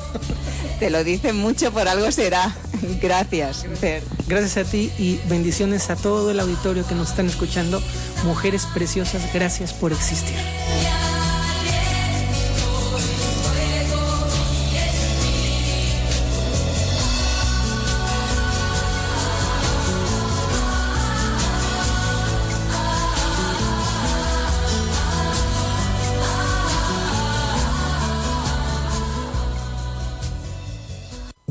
[0.79, 2.55] Te lo dicen mucho, por algo será.
[3.01, 4.03] Gracias, Fer.
[4.27, 7.81] Gracias a ti y bendiciones a todo el auditorio que nos están escuchando.
[8.23, 10.37] Mujeres preciosas, gracias por existir.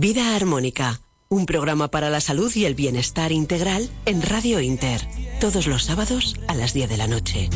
[0.01, 1.01] Vida Armónica,
[1.31, 5.07] un programa para la salud y el bienestar integral en Radio Inter,
[5.41, 7.51] todos los sábados a las 10 de la noche.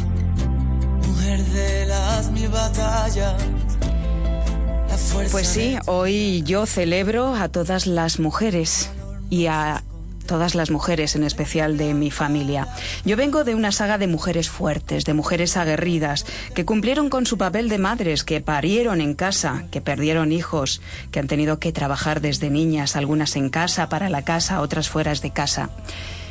[5.30, 8.90] Pues sí, hoy yo celebro a todas las mujeres
[9.30, 9.81] y a
[10.26, 12.68] todas las mujeres, en especial de mi familia.
[13.04, 17.38] Yo vengo de una saga de mujeres fuertes, de mujeres aguerridas, que cumplieron con su
[17.38, 22.20] papel de madres, que parieron en casa, que perdieron hijos, que han tenido que trabajar
[22.20, 25.70] desde niñas, algunas en casa, para la casa, otras fuera de casa.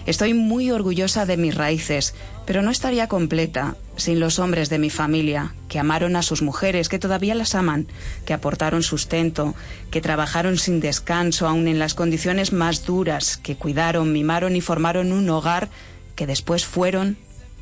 [0.06, 4.90] Estoy muy orgullosa de mis raíces, pero no estaría completa sin los hombres de mi
[4.90, 7.88] familia, que amaron a sus mujeres, que todavía las aman,
[8.26, 9.54] que aportaron sustento,
[9.92, 15.12] que trabajaron sin descanso, aun en las condiciones más duras, que cuidaron, mimaron y formaron
[15.12, 15.70] un hogar
[16.16, 17.18] que después fueron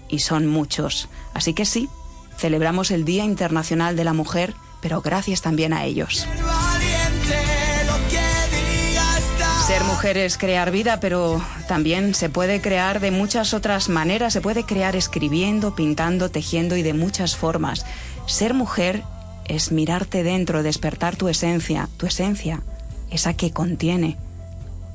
[0.07, 1.09] y son muchos.
[1.33, 1.89] Así que sí,
[2.37, 6.25] celebramos el Día Internacional de la Mujer, pero gracias también a ellos.
[9.69, 14.33] Ser mujer es crear vida, pero también se puede crear de muchas otras maneras.
[14.33, 17.85] Se puede crear escribiendo, pintando, tejiendo y de muchas formas.
[18.25, 19.03] Ser mujer
[19.45, 22.63] es mirarte dentro, despertar tu esencia, tu esencia,
[23.11, 24.17] esa que contiene.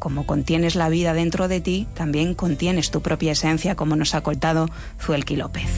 [0.00, 4.22] Como contienes la vida dentro de ti, también contienes tu propia esencia, como nos ha
[4.22, 4.68] contado
[5.00, 5.70] Zuelki López.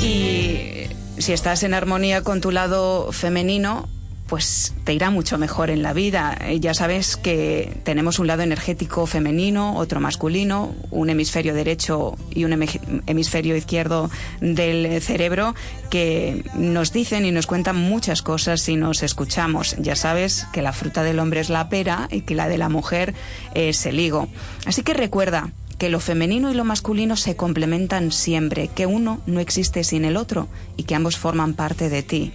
[0.00, 0.86] Y
[1.18, 3.88] si estás en armonía con tu lado femenino,
[4.26, 6.36] pues te irá mucho mejor en la vida.
[6.40, 12.44] Eh, Ya sabes que tenemos un lado energético femenino, otro masculino, un hemisferio derecho y
[12.44, 14.10] un hemi- hemisferio izquierdo
[14.40, 15.54] del cerebro
[15.90, 19.76] que nos dicen y nos cuentan muchas cosas si nos escuchamos.
[19.78, 22.68] Ya sabes que la fruta del hombre es la pera y que la de la
[22.68, 23.14] mujer
[23.54, 24.28] es el higo.
[24.66, 29.40] Así que recuerda que lo femenino y lo masculino se complementan siempre, que uno no
[29.40, 32.32] existe sin el otro y que ambos forman parte de ti.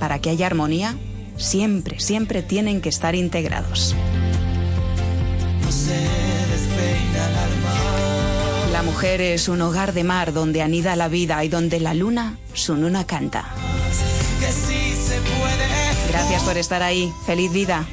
[0.00, 0.94] Para que haya armonía,
[1.36, 3.94] siempre, siempre tienen que estar integrados.
[8.72, 12.38] La mujer es un hogar de mar donde anida la vida y donde la luna
[12.52, 13.46] su luna canta.
[16.10, 17.12] Gracias por estar ahí.
[17.26, 17.86] Feliz vida.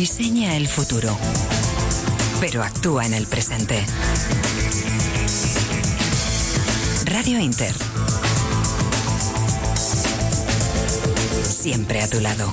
[0.00, 1.14] Diseña el futuro,
[2.40, 3.84] pero actúa en el presente.
[7.04, 7.74] Radio Inter.
[11.44, 12.50] Siempre a tu lado.